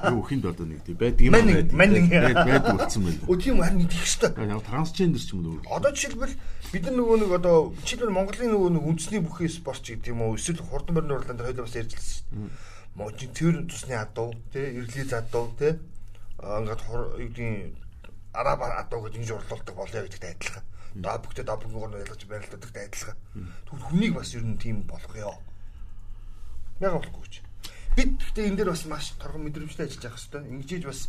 юу 0.09 0.21
хинд 0.25 0.45
одоо 0.45 0.65
нэг 0.69 0.81
тийм 0.85 0.97
байдаг 0.97 1.21
юм 1.25 1.33
Маннин, 1.33 1.69
маннин. 1.73 2.09
байдаг 2.09 2.77
болсон 2.77 3.03
байл. 3.09 3.17
Өө 3.25 3.37
тийм 3.41 3.57
харин 3.61 3.81
идэх 3.85 4.05
хэвээр. 4.05 4.49
Яг 4.53 4.61
трансгендер 4.69 5.21
ч 5.21 5.33
юм 5.33 5.45
уу. 5.49 5.61
Одоо 5.69 5.89
жишээлбэл 5.93 6.33
бид 6.73 6.83
нар 6.85 6.93
нөгөө 6.97 7.17
нэг 7.25 7.31
одоо 7.41 7.73
жишээлбэл 7.81 8.13
Монголын 8.13 8.53
нөгөө 8.53 8.69
нэг 8.73 8.83
үндэсний 8.85 9.21
бүхий 9.21 9.49
спорт 9.49 9.81
ч 9.81 9.97
гэдэг 9.97 10.13
юм 10.13 10.21
уу 10.29 10.37
эсвэл 10.37 10.61
хурдан 10.61 10.93
барьны 10.93 11.13
урлаан 11.17 11.37
дээр 11.37 11.57
хоёул 11.57 11.65
бас 11.65 11.73
ярьжлсан 11.77 12.05
шүү 12.05 12.25
дээ. 12.37 12.49
Можин 12.95 13.33
тэр 13.33 13.65
тусны 13.65 13.97
адуу 13.97 14.33
тий 14.53 14.77
эргэлий 14.77 15.09
адуу 15.09 15.49
тий 15.57 15.79
аа, 16.37 16.61
ингээд 16.61 16.81
хур 16.85 17.01
юу 17.17 17.25
гэдгийг 17.25 17.73
араб 18.33 18.61
адуу 18.61 19.01
гэж 19.09 19.13
ингэж 19.17 19.31
урлуулдаг 19.33 19.75
болоё 19.75 20.03
гэдэгт 20.05 20.29
адилхан. 20.29 20.65
Добгтэй 20.93 21.45
добгоор 21.45 21.89
нь 21.89 22.01
ялгаж 22.05 22.21
барилдадагт 22.29 22.77
адилхан. 22.77 23.17
Тэгвэл 23.65 23.87
хүнийг 23.89 24.13
бас 24.13 24.33
ер 24.37 24.45
нь 24.45 24.61
тийм 24.61 24.85
болгох 24.85 25.17
ёо. 25.17 25.37
Яг 26.81 26.93
болохгүй 26.93 27.27
ч. 27.33 27.41
Бид 27.97 28.17
гэхдээ 28.21 28.45
энэ 28.49 28.57
дээр 28.61 28.69
бас 28.73 28.85
маш 28.85 29.17
торгон 29.17 29.49
мэдрэмжтэй 29.49 29.89
ажиллаж 29.89 30.05
явах 30.05 30.21
хэрэгтэй. 30.21 30.53
Ингэж 30.53 30.85
бас 30.85 31.01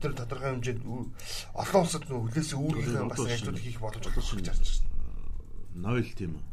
нар 0.00 0.12
тодорхой 0.12 0.50
хэмжээнд 0.52 0.84
олон 1.52 1.80
улсад 1.84 2.04
нөө 2.08 2.20
хүлээсэн 2.28 2.60
өөрийнхөө 2.60 3.08
бас 3.12 3.24
ажлууд 3.24 3.60
хийх 3.60 3.80
боломж 3.80 4.04
олгох 4.08 4.32
гэж 4.36 4.48
харж 4.52 4.68
байна. 4.84 5.84
Нойл 5.84 6.10
тийм 6.12 6.32
үү. 6.36 6.44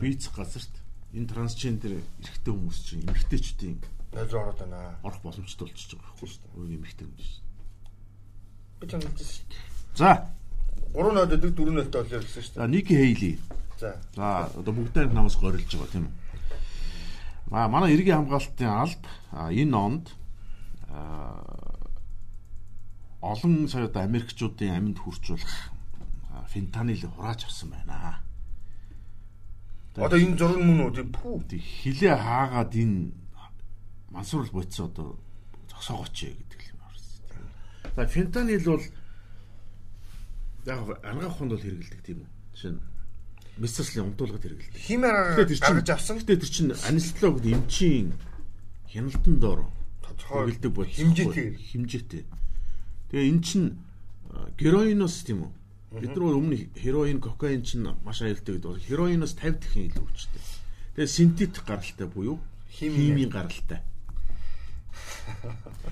Бийц 0.00 0.28
газарт 0.32 0.74
энэ 1.12 1.28
трансгендер 1.28 1.92
эрэгтэй 2.00 2.52
хүмүүс 2.52 2.78
чинь 2.84 3.04
эмэгтэйчүүдийн 3.04 3.76
Нойл 4.12 4.28
руу 4.32 4.40
ороод 4.42 4.58
байна. 4.58 4.96
орох 5.02 5.20
боломжтой 5.22 5.68
болчихж 5.68 5.92
байгаа 5.94 6.08
байхгүй 6.08 6.28
шүү 6.28 6.40
дээ. 6.42 6.54
Өөр 6.58 6.70
эмэгтэй 6.78 7.06
хүмүүс. 7.06 7.30
Би 8.80 8.84
ч 8.88 8.92
ингэдэж. 8.96 9.30
За, 9.98 10.10
3 10.94 11.12
нойл 11.12 11.28
өдөг 11.28 11.52
4 11.52 11.76
нойлтой 11.76 12.00
бол 12.02 12.14
ярьсан 12.16 12.42
шүү 12.42 12.54
за 12.56 12.66
Ники 12.66 12.94
Хейли. 12.96 13.30
дээ. 13.36 13.58
За. 13.78 13.90
За, 14.16 14.48
одоо 14.56 14.72
бүгдээр 14.74 15.12
намаас 15.12 15.36
горилж 15.36 15.68
байгаа 15.68 15.92
тийм 15.92 16.06
үү. 16.08 16.14
Аа, 17.52 17.68
манай 17.68 17.94
иргэн 17.96 18.24
хамгаалтын 18.28 18.68
алд 18.68 19.04
а, 19.32 19.48
энэ 19.52 19.76
онд 19.76 20.06
а, 20.88 21.40
олон 23.20 23.68
сая 23.68 23.88
одоо 23.88 24.02
Америкчуудын 24.04 24.72
аминд 24.76 24.98
хүрчүүлэх 25.00 25.54
а, 26.32 26.44
фентанил 26.48 27.00
хурааж 27.08 27.44
авсан 27.44 27.70
байна. 27.72 28.20
Одоо 29.96 30.18
энэ 30.18 30.36
зураг 30.36 30.60
мөн 30.60 30.92
үү? 30.92 31.08
Пүү. 31.08 31.42
Тэг 31.48 31.60
хилээ 31.64 32.16
хаагаад 32.20 32.72
энэ 32.76 33.10
мансуурл 34.10 34.50
бодсон 34.52 34.86
одоо 34.90 35.18
зогсоогооч 35.70 36.16
гэдэг 36.24 36.60
юм 36.72 36.78
байна. 36.80 37.96
За 37.96 38.06
фентанил 38.06 38.64
бол 38.64 38.84
яг 40.66 40.80
арга 41.04 41.30
хонд 41.30 41.52
бол 41.52 41.62
хэрэгэлдэг 41.62 42.00
тийм 42.02 42.24
үү. 42.24 42.28
Жишээ 42.54 42.72
нь 42.72 42.80
мессерслийн 43.58 44.06
унтуулгад 44.06 44.42
хэрэгэлдэг. 44.42 44.78
Химээр 44.78 45.16
гаргаж 45.60 45.88
авсан 45.90 46.18
Гэтэ 46.22 46.40
тэр 46.40 46.50
чинь 46.50 46.72
анестезиолог 46.72 47.44
эмчийн 47.44 48.14
хяналтан 48.88 49.36
доор 49.40 49.60
тодорхой 50.02 50.54
хэрэгэлдэг 50.54 50.72
бол 50.72 50.88
хэмжээтэй. 50.88 51.48
хэмжээтэй. 51.74 52.24
Тэгээ 53.10 53.28
эн 53.28 53.40
чинь 53.42 53.68
героиноос 54.56 55.24
тийм 55.26 55.44
үү? 55.44 55.52
Бид 56.00 56.12
нар 56.12 56.36
өмнө 56.36 56.68
хероин, 56.76 57.20
кокаин 57.20 57.64
чинь 57.64 57.88
маш 58.04 58.20
аюултай 58.20 58.60
гэдэг 58.60 58.68
бол 58.68 58.80
хероиноос 58.80 59.34
50 59.36 59.58
дахин 59.64 59.88
илүү 59.88 60.04
хүчтэй. 60.04 60.42
Тэгээ 60.94 61.08
синтетик 61.08 61.64
гаралтай 61.64 62.06
буюу 62.06 62.38
химийн 62.68 63.32
гаралтай. 63.32 63.80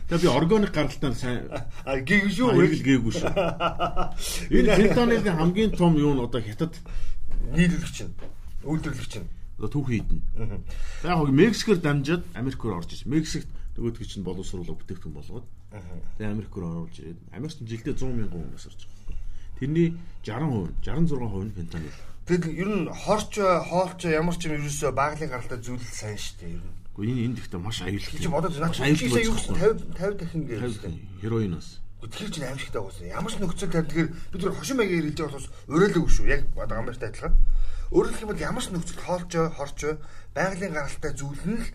Тэгээ 0.09 0.23
би 0.23 0.29
органик 0.31 0.73
гаралтай 0.73 1.15
сайн 1.15 1.51
А 1.85 1.99
гийг 1.99 2.31
шүү. 2.31 2.55
гээгүй 2.87 3.13
шүү. 3.15 3.31
Энэ 4.55 4.77
фентанилийн 4.77 5.37
хамгийн 5.37 5.73
том 5.75 5.99
юу 5.99 6.15
нь 6.15 6.23
одоо 6.23 6.41
хятад 6.41 6.75
нийлүүлэгч 7.53 7.99
нь. 8.07 8.15
Үйлдвэрлэгч 8.65 9.15
нь. 9.21 9.29
одоо 9.59 9.71
түүх 9.73 9.89
хийдэн. 9.89 10.21
За 11.03 11.17
яг 11.17 11.31
Мексикээр 11.33 11.81
дамжаад 11.81 12.23
Америк 12.37 12.61
руу 12.63 12.77
орж 12.77 12.93
ирсэн. 12.93 13.09
Мексикт 13.11 13.49
нөгөөдгөө 13.77 14.07
чинь 14.07 14.25
боловсруулах 14.25 14.77
бүтээгдэхүүн 14.77 15.17
болгоод 15.17 15.47
тэгээ 16.21 16.33
Америк 16.33 16.53
руу 16.57 16.87
оруулж 16.87 16.97
ирээд 17.01 17.21
Америкт 17.33 17.61
жилдээ 17.65 17.95
100 17.97 18.13
мянган 18.13 18.41
хүн 18.45 18.53
насарч 18.53 18.81
байгаа. 18.85 19.17
Тэрний 19.57 19.89
60%, 20.25 20.85
66% 20.85 21.45
нь 21.49 21.57
фентанил. 21.57 21.99
Тэгэл 22.29 22.61
ер 22.61 22.69
нь 22.69 22.89
хорч 22.93 23.33
хоолч 23.41 24.01
ямар 24.05 24.37
ч 24.37 24.49
юм 24.49 24.61
ерөөсөө 24.61 24.91
баглын 24.93 25.31
гаралтай 25.33 25.59
зүйл 25.61 25.85
сайн 25.89 26.21
шүү 26.21 26.37
дээ 26.41 26.53
ер 26.57 26.65
нь. 26.65 26.77
Гэхдээ 26.97 27.13
энэ 27.13 27.25
энэ 27.29 27.37
дэхтэй 27.37 27.61
маш 27.61 27.79
аюултай. 27.85 28.21
Чи 28.25 28.29
бодож 28.33 28.57
наач 28.57 28.81
аюултай 28.81 29.25
юу 29.29 29.37
болчихсон. 29.37 29.57
50 29.61 30.01
50 30.01 30.17
дахин 30.17 30.43
байна. 30.49 30.97
Хероиноос. 31.21 31.69
Тэр 32.01 32.31
чинь 32.33 32.49
аимшигтай 32.49 32.81
байсан. 32.81 33.05
Ямар 33.13 33.33
ч 33.33 33.37
нөхцөл 33.37 33.69
тань 33.69 33.85
тэгэхээр 33.85 34.11
бид 34.33 34.41
нар 34.41 34.57
хошин 34.57 34.77
маягийн 34.81 35.13
байгаа 35.13 35.29
болохоос 35.29 35.49
уриалаагүй 35.69 36.13
шүү. 36.17 36.27
Яг 36.33 36.43
одоо 36.57 36.77
амартай 36.81 37.09
адилхан. 37.13 37.35
Өөрөөр 37.93 38.17
хэлбэл 38.17 38.47
ямар 38.49 38.65
ч 38.65 38.69
нөхцөл 38.73 39.05
хоолж 39.05 39.33
хорч 39.37 39.79
бай, 39.85 39.97
байгалийн 40.33 40.73
гаралтай 40.73 41.13
зүйл 41.13 41.45
нь 41.45 41.61
л 41.61 41.69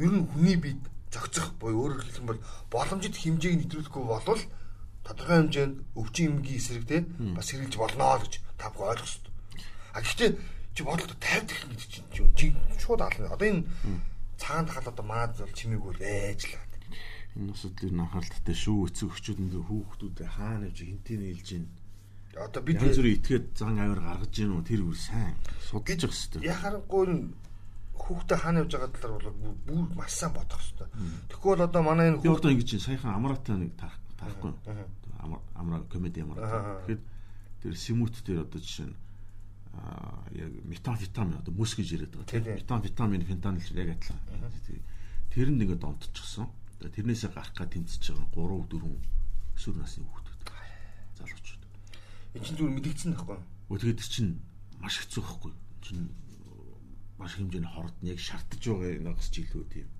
ер 0.00 0.12
нь 0.16 0.26
хүний 0.32 0.56
биед 0.56 0.80
зохицох 1.12 1.54
буюу 1.60 1.92
өөрөөр 1.92 2.02
хэлбэл 2.02 2.40
боломжит 2.72 3.14
хэмжээг 3.20 3.54
нэвтрүүлэхгүй 3.68 4.02
болвол 4.02 4.42
тодорхой 5.06 5.36
хэмжээнд 5.44 5.76
өвчин 5.94 6.40
эмгийн 6.40 6.58
эсрэг 6.58 6.84
те 6.88 6.98
бас 7.36 7.52
хэрэгжилж 7.52 7.78
болно 7.78 8.18
гэж 8.18 8.32
та 8.58 8.72
бүхэн 8.72 8.90
ойлгох 8.90 9.10
хэрэгтэй. 9.12 9.32
А 9.94 10.00
гэхдээ 10.02 10.30
чи 10.74 10.82
бодлоо 10.82 11.16
тавьдаг 11.20 11.58
гэдэг 11.70 11.88
чинь 12.10 12.34
чи 12.34 12.46
шууд 12.82 13.02
ална. 13.04 13.30
Одоо 13.30 13.46
энэ 13.46 13.62
цагаан 14.44 14.66
тахал 14.68 14.92
одоо 14.92 15.04
манад 15.08 15.32
бол 15.40 15.56
чимээгүй 15.56 15.94
байжлаа. 15.96 16.64
Энэ 17.34 17.52
асуудлыг 17.56 17.96
анхааралтай 17.96 18.54
шүү. 18.54 18.86
Эцэг 18.92 19.08
өгчүүд 19.08 19.40
ингээ 19.40 19.64
хүүхдүүдээ 19.64 20.28
хаана 20.28 20.68
явж 20.68 20.78
хинтээ 20.84 21.16
нийлж 21.18 21.48
гин. 21.48 21.66
Одоо 22.36 22.60
бид 22.62 22.78
янз 22.78 22.98
бүрийн 23.00 23.16
итгээд 23.18 23.46
зан 23.56 23.80
авир 23.80 24.00
гаргаж 24.04 24.32
гин 24.36 24.52
үү 24.54 24.62
тэр 24.68 24.82
үр 24.84 24.98
сайн 24.98 25.34
судалж 25.64 26.02
явах 26.04 26.14
хэрэгтэй. 26.14 26.40
Яхахгүй 26.44 27.06
хүүхдээ 28.04 28.38
хаана 28.38 28.60
явж 28.62 28.72
байгаа 28.76 28.92
талаар 28.92 29.34
бол 29.34 29.56
бүр 29.64 29.82
маш 29.96 30.12
сайн 30.12 30.32
бодох 30.36 30.60
хэрэгтэй. 30.60 30.88
Бол 31.42 31.60
одоо 31.64 31.82
манай 31.82 32.06
энэ 32.12 32.20
хүүхдээ 32.20 32.52
ингэж 32.52 32.70
саяхан 32.84 33.16
амраатай 33.16 33.56
нэг 33.56 33.72
тарахгүй. 33.80 34.52
Амраа 35.58 35.82
комеди 35.88 36.20
амраа. 36.20 36.84
Тэгэхэд 36.86 37.02
тэр 37.64 37.74
симут 37.74 38.14
дээр 38.22 38.44
одоо 38.44 38.60
жишээ 38.60 38.92
нь 38.92 38.96
яг 40.34 40.52
метамфетамин 40.64 41.38
одоо 41.38 41.54
мөс 41.54 41.74
гэж 41.74 41.88
яриад 41.94 42.14
байгаа. 42.14 42.58
Метамфетамин 42.58 43.24
фентанил 43.24 43.70
яг 43.78 43.88
адилхан. 43.96 44.20
Тэр 45.30 45.48
нь 45.50 45.62
ингээд 45.62 45.82
донтчихсон. 45.82 46.48
Тэрнээсээ 46.80 47.30
гарах 47.32 47.54
га 47.54 47.66
тэмцэж 47.66 48.12
байгаа 48.12 48.68
3 48.70 48.76
4 48.76 49.14
өсвөр 49.56 49.76
насны 49.78 50.04
хүүхдүүд. 50.04 50.40
Залуучууд. 51.18 51.62
Энэ 52.34 52.44
чинь 52.44 52.58
зүгээр 52.58 52.76
мэдэгдсэн 52.76 53.12
байхгүй 53.14 53.36
юу? 53.38 53.44
Өтгээд 53.72 54.00
чинь 54.02 54.32
маш 54.82 54.98
хэцүү 54.98 55.22
байхгүй 55.22 55.50
юу? 55.54 55.60
Чинь 55.80 56.04
маш 57.18 57.32
хэмжээний 57.38 57.70
хорд 57.70 57.96
яг 58.02 58.18
шаардж 58.18 58.62
байгаа 58.66 59.14
нэгс 59.14 59.28
жилүүд 59.30 59.72
юм. 59.80 59.90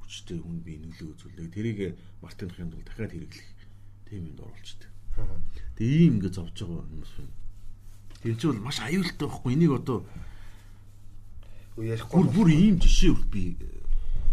Хүчтэй 0.00 0.38
хүн 0.38 0.58
би 0.62 0.78
нөлөө 0.78 1.08
үзүүлээ. 1.18 1.50
Тэрийг 1.50 1.78
Мартинхын 2.22 2.70
тул 2.70 2.86
дахиад 2.86 3.12
хэрэглэх 3.12 3.48
тийм 4.06 4.30
юмд 4.30 4.40
оруулчихдаг. 4.40 4.90
Тэгээ 5.76 5.98
ийм 6.06 6.22
ингээд 6.22 6.38
зовж 6.38 6.56
байгаа 6.62 6.86
хүмүүс 6.86 7.12
байна. 7.18 7.41
Тэр 8.22 8.36
чинь 8.38 8.52
бол 8.54 8.66
маш 8.70 8.78
аюултай 8.80 9.26
байхгүй 9.26 9.52
энийг 9.54 9.72
одоо 9.82 10.06
ярихгүй 11.76 12.24
бүр 12.30 12.48
ийм 12.54 12.76
жишээ 12.78 13.14
би 13.32 13.58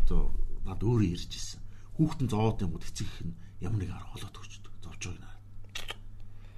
одоо 0.06 0.30
над 0.65 0.84
өөрөө 0.84 1.10
ярьж 1.10 1.32
ирсэн 1.34 1.62
хүүхдэн 1.97 2.30
зовоод 2.30 2.62
юм 2.62 2.71
бол 2.78 2.86
эцэг 2.86 3.08
их 3.08 3.19
нь 3.25 3.34
ямар 3.60 3.80
нэг 3.82 3.91
арга 3.91 4.13
холоод 4.13 4.38
өгчдөг 4.39 4.73
зовж 4.84 5.02
байна. 5.10 5.32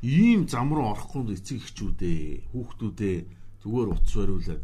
Ийм 0.01 0.49
зам 0.49 0.73
руу 0.73 0.91
орохгүй 0.91 1.33
эцэг 1.37 1.61
эхчүүдээ 1.61 2.51
хүүхдүүдээ 2.51 3.17
зүгээр 3.61 3.89
утас 3.93 4.15
бариулаад 4.17 4.63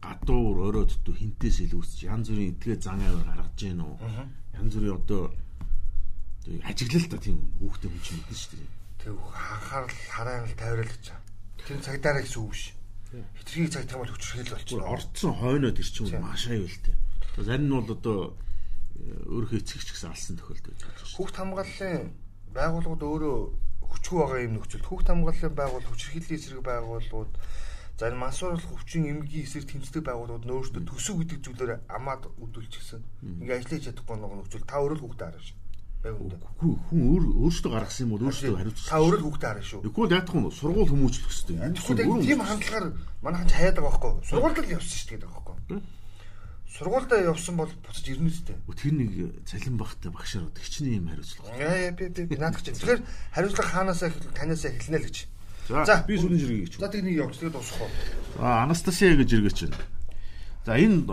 гадуур 0.00 0.56
орой 0.68 0.84
дотор 0.88 1.16
хинтээс 1.16 1.56
илүүсч 1.68 2.08
янз 2.08 2.32
бүрийн 2.32 2.56
этгээ 2.56 2.76
зан 2.80 3.00
авир 3.04 3.24
гаргаж 3.28 3.52
гин 3.60 3.84
үү. 3.84 3.96
Янз 4.56 4.72
бүрийн 4.72 4.96
одоо 4.96 5.22
ажиглал 6.64 7.08
та 7.12 7.18
тийм 7.20 7.36
хүүхдээ 7.60 7.90
хүн 7.92 8.00
чинь 8.00 8.16
мэднэ 8.16 8.36
шүү 8.40 8.56
дээ. 8.56 8.68
Тэг 9.04 9.16
анхаарал 9.20 9.96
хараарал 10.08 10.56
тавирал 10.56 10.88
гэж. 10.88 11.06
Тэр 11.66 11.78
цагдаараа 11.80 12.22
гэсэн 12.22 12.42
үг 12.44 12.54
ш. 12.54 12.72
Хитрхийг 13.10 13.70
цаг 13.74 13.84
тамал 13.90 14.10
хүчрхийл 14.10 14.54
болчихно. 14.54 14.86
Орцсон 14.86 15.32
хойноо 15.34 15.72
тэр 15.74 15.88
чинь 15.88 16.14
маш 16.22 16.46
аюултай. 16.46 16.94
Зарим 17.36 17.66
нь 17.66 17.74
бол 17.74 17.90
одоо 17.90 18.18
өөрийнхөө 19.00 19.60
эцэгч 19.60 19.88
гэсэн 19.96 20.12
алсан 20.12 20.36
тохиолдол 20.38 20.76
байна. 20.76 21.10
Хүүхд 21.16 21.36
хамгааллын 21.40 22.04
байгууллагууд 22.54 23.02
өөрөө 23.02 23.38
хүчгүй 23.90 24.18
байгаа 24.20 24.40
юм 24.46 24.54
нөхцөл. 24.60 24.86
Хүүхд 24.86 25.08
хамгааллын 25.10 25.54
байгуул, 25.56 25.86
хүчирхийллийн 25.90 26.38
эсрэг 26.38 26.62
байгууллагууд 26.62 27.32
зарим 28.00 28.20
мансууруулах 28.22 28.74
өвчин 28.76 29.04
эмгийн 29.10 29.44
эсрэг 29.44 29.66
тэмцдэг 29.68 30.02
байгууллагууд 30.06 30.46
нь 30.46 30.54
өөрсдөө 30.56 30.82
төсөв 30.88 31.16
гэдэг 31.20 31.38
зүйлээр 31.44 31.72
амаад 31.92 32.22
үдүүлчихсэн. 32.40 33.00
Ингээ 33.44 33.58
ажиллаж 33.60 33.82
чадахгүй 33.90 34.16
нэг 34.16 34.32
нөхцөл 34.40 34.64
та 34.64 34.80
өөрөө 34.80 34.96
л 34.96 35.04
хүүхдээ 35.04 35.26
хараа 35.28 35.44
шүү. 35.44 35.59
Хүн 36.00 37.00
өөр 37.00 37.24
өөртөө 37.44 37.70
гаргасан 37.76 38.04
юм 38.08 38.12
бол 38.16 38.24
өөртөө 38.28 38.56
хариуцсан. 38.56 38.88
Та 38.88 39.00
өөрөө 39.04 39.20
л 39.20 39.26
хүүхдээ 39.28 39.50
хараа 39.52 39.66
шүү. 39.68 39.80
Тэгвэл 39.84 40.16
яатах 40.16 40.36
нь 40.40 40.48
сургууль 40.48 40.90
хүмүүжлэх 40.90 41.28
хэрэгтэй. 41.28 41.56
Тэгвэл 41.76 42.24
тийм 42.24 42.40
хандлагаар 42.40 42.86
манайхан 43.20 43.52
хаяад 43.52 43.76
байгаа 43.76 44.00
байхгүй. 44.00 44.12
Сургуульд 44.24 44.58
л 44.64 44.74
явсан 44.80 44.96
шүү 44.96 45.08
дээ 45.12 45.28
байхгүй 45.28 45.80
сургуультай 46.80 47.24
явсан 47.26 47.56
бол 47.60 47.68
буцаж 47.84 48.06
ирнэ 48.08 48.30
үстэй. 48.30 48.56
Тэр 48.72 48.94
нэг 48.96 49.44
цалин 49.44 49.76
багтай 49.76 50.08
багшаар 50.08 50.48
хичнээн 50.56 50.96
юм 50.96 51.08
хариуцлага. 51.12 51.58
Яа 51.60 51.92
би 51.92 52.08
би 52.08 52.36
наадах 52.40 52.62
чинь. 52.64 52.72
Тэгэхээр 52.78 53.02
хариуцлага 53.36 53.68
хаанаас 53.68 54.00
танаас 54.32 54.64
эхэлнэ 54.64 54.96
л 54.96 55.06
гэж. 55.10 55.16
За 55.68 56.00
би 56.08 56.16
сүүлийн 56.16 56.40
жиргээ 56.40 56.64
гэж. 56.64 56.74
За 56.80 56.88
тэг 56.88 57.04
нэг 57.04 57.20
явж 57.20 57.36
тэгээд 57.36 57.52
дуусах 57.52 57.84
уу. 57.84 57.90
А 58.40 58.64
Анастасия 58.64 59.12
гэж 59.12 59.28
жиргээ 59.28 59.52
чинь. 59.52 59.76
За 60.64 60.78
энэ 60.80 61.04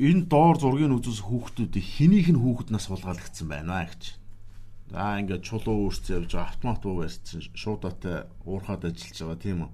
энэ 0.00 0.22
доор 0.32 0.56
зургийг 0.56 0.96
үзүүлс 0.96 1.20
хүүхдүүдийг 1.28 1.84
хэнийх 1.84 2.32
нь 2.32 2.40
хүүхэд 2.40 2.72
нас 2.72 2.88
булгаалагдсан 2.88 3.46
байна 3.52 3.84
гэж. 3.92 4.21
За 4.92 5.16
ингээд 5.16 5.40
чулуу 5.40 5.88
өөрчлөж 5.88 6.08
явж 6.12 6.36
байгаа 6.36 6.52
автомат 6.52 6.84
буу 6.84 7.00
барьсан 7.00 7.40
шуудаатай 7.56 8.28
уурхаад 8.44 8.84
ажиллаж 8.92 9.18
байгаа 9.24 9.40
тийм 9.40 9.58
үү. 9.64 9.70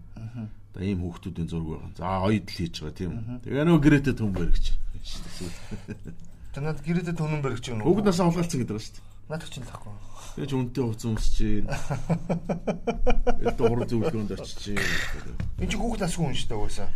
Одоо 0.70 0.82
ийм 0.86 1.02
хүүхдүүдийн 1.02 1.50
зураг 1.50 1.68
байгаа. 1.74 1.90
За 1.98 2.22
оёд 2.22 2.46
л 2.46 2.54
хийж 2.54 2.74
байгаа 2.78 2.94
тийм 2.94 3.10
үү. 3.18 3.42
Тэгээ 3.42 3.66
нөгөө 3.66 3.82
гэрээтэй 3.82 4.14
төм 4.14 4.30
баригч. 4.30 4.66
Танад 6.54 6.78
гэрээтэй 6.86 7.18
төнөн 7.18 7.42
баригч 7.42 7.66
юм 7.66 7.82
уу? 7.82 7.98
Хүүхэд 7.98 8.06
насаа 8.06 8.30
улгаалцсан 8.30 8.62
гэдэг 8.62 8.76
ба 8.78 8.82
шүү 8.86 8.94
дээ. 8.94 9.06
Надад 9.26 9.50
ч 9.50 9.58
л 9.58 9.66
тахгүй. 9.66 9.92
Тэгэж 10.38 10.50
үнтэй 10.54 10.84
хувц 10.86 11.02
өмсөж 11.02 11.34
чинь. 11.34 11.68
Элдэ 13.42 13.62
уран 13.66 13.90
зөвлөгөөнд 13.90 14.32
очиж 14.38 14.54
чинь. 14.70 14.78
Энд 15.58 15.70
чи 15.74 15.76
хүүхэд 15.76 16.02
насгүй 16.06 16.24
хүн 16.30 16.38
шүү 16.38 16.48
дээ 16.48 16.62
угаасаа. 16.62 16.88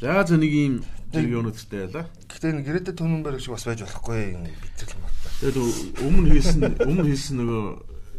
За 0.00 0.24
за 0.28 0.36
нэг 0.36 0.52
юм 0.52 0.74
зэрэг 1.08 1.32
өнөдөртэй 1.40 1.80
байла. 1.88 2.04
Гэхдээ 2.28 2.50
энэ 2.52 2.64
гэрээтэй 2.68 2.94
төнөн 3.00 3.24
баригч 3.24 3.48
бас 3.48 3.64
байж 3.64 3.80
болохгүй 3.80 4.36
юм 4.36 4.44
битгэл 4.44 4.92
юм 4.92 5.00
байна. 5.00 5.16
Тэгээд 5.40 5.56
өмнө 6.04 6.28
хийсэн 6.36 6.60
өмнө 6.84 7.04
хийсэн 7.08 7.36
нөгөө 7.40 7.62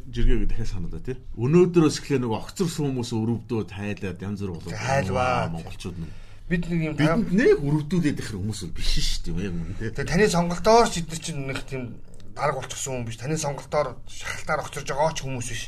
жиргээ 0.10 0.50
дахиад 0.50 0.72
санаа 0.74 1.02
тий. 1.06 1.22
Өнөөдрөөс 1.38 2.02
эхлээ 2.02 2.20
нөгөө 2.26 2.40
огцор 2.42 2.66
хүмүүс 2.66 3.12
өрөвдөө 3.14 3.62
тайлаад 3.70 4.26
янз 4.26 4.42
бүр 4.42 4.58
болоо. 4.58 4.74
Хайлваа 4.74 5.54
монголчууд 5.54 5.98
нь 6.02 6.10
бид 6.50 6.64
нэг 6.66 6.82
юм 6.82 6.96
бид 6.98 7.30
нэг 7.30 7.60
өрөвдүүлээд 7.62 8.26
их 8.26 8.32
хүмүүс 8.34 8.74
биш 8.74 9.22
шүү 9.22 9.38
дээ 9.38 9.52
юм 9.52 9.78
тий. 9.78 9.92
Тэгээ 9.94 10.08
таны 10.08 10.26
сонголтоор 10.32 10.88
ч 10.90 11.04
эдгээр 11.04 11.22
чинь 11.22 11.46
нэг 11.46 11.60
тийм 11.68 12.00
дарга 12.34 12.64
болчихсон 12.64 13.04
хүн 13.04 13.06
биш. 13.06 13.20
Таны 13.20 13.38
сонголтоор 13.38 14.00
шахалтаар 14.08 14.64
огцорж 14.64 14.88
байгаа 14.88 15.12
ч 15.12 15.20
хүмүүс 15.28 15.48
биш. 15.52 15.64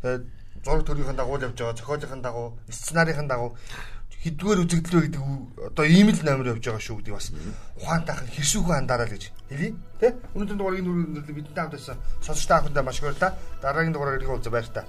Тэгээ 0.00 0.24
зураг 0.64 0.82
төрийн 0.88 1.18
дагуу 1.20 1.36
л 1.36 1.46
явж 1.46 1.58
байгаа, 1.60 1.76
зохиолын 1.76 2.24
дагуу, 2.24 2.56
сценарын 2.72 3.28
дагуу 3.28 3.52
хэдгээр 4.22 4.62
үзэгдэл 4.62 4.96
вэ 4.98 5.02
гэдэг 5.10 5.22
одоо 5.74 5.84
ийм 5.86 6.08
л 6.14 6.22
номер 6.22 6.54
явж 6.54 6.62
байгаа 6.62 6.78
шүү 6.78 6.96
гэдэг 7.02 7.14
бас 7.18 7.26
ухаантайхан 7.82 8.30
хэршүүхэн 8.30 8.78
андараа 8.86 9.06
л 9.10 9.14
гэж 9.18 9.24
хэлий. 9.50 9.74
Тэ? 9.98 10.14
Өнөөдөр 10.38 10.56
дугаарыг 10.62 10.82
нүрээ 10.86 11.34
бидэнтэй 11.34 11.58
хамт 11.58 11.74
байсан 11.74 11.98
сонсогч 12.22 12.46
та 12.46 12.62
бүхэндээ 12.62 12.86
маш 12.86 12.98
их 13.02 13.04
баярлалаа. 13.10 13.34
Дараагийн 13.58 13.94
дугаараар 13.94 14.18
ирэх 14.22 14.30
уулзаа 14.30 14.54
баяр 14.54 14.70
та. 14.70 14.86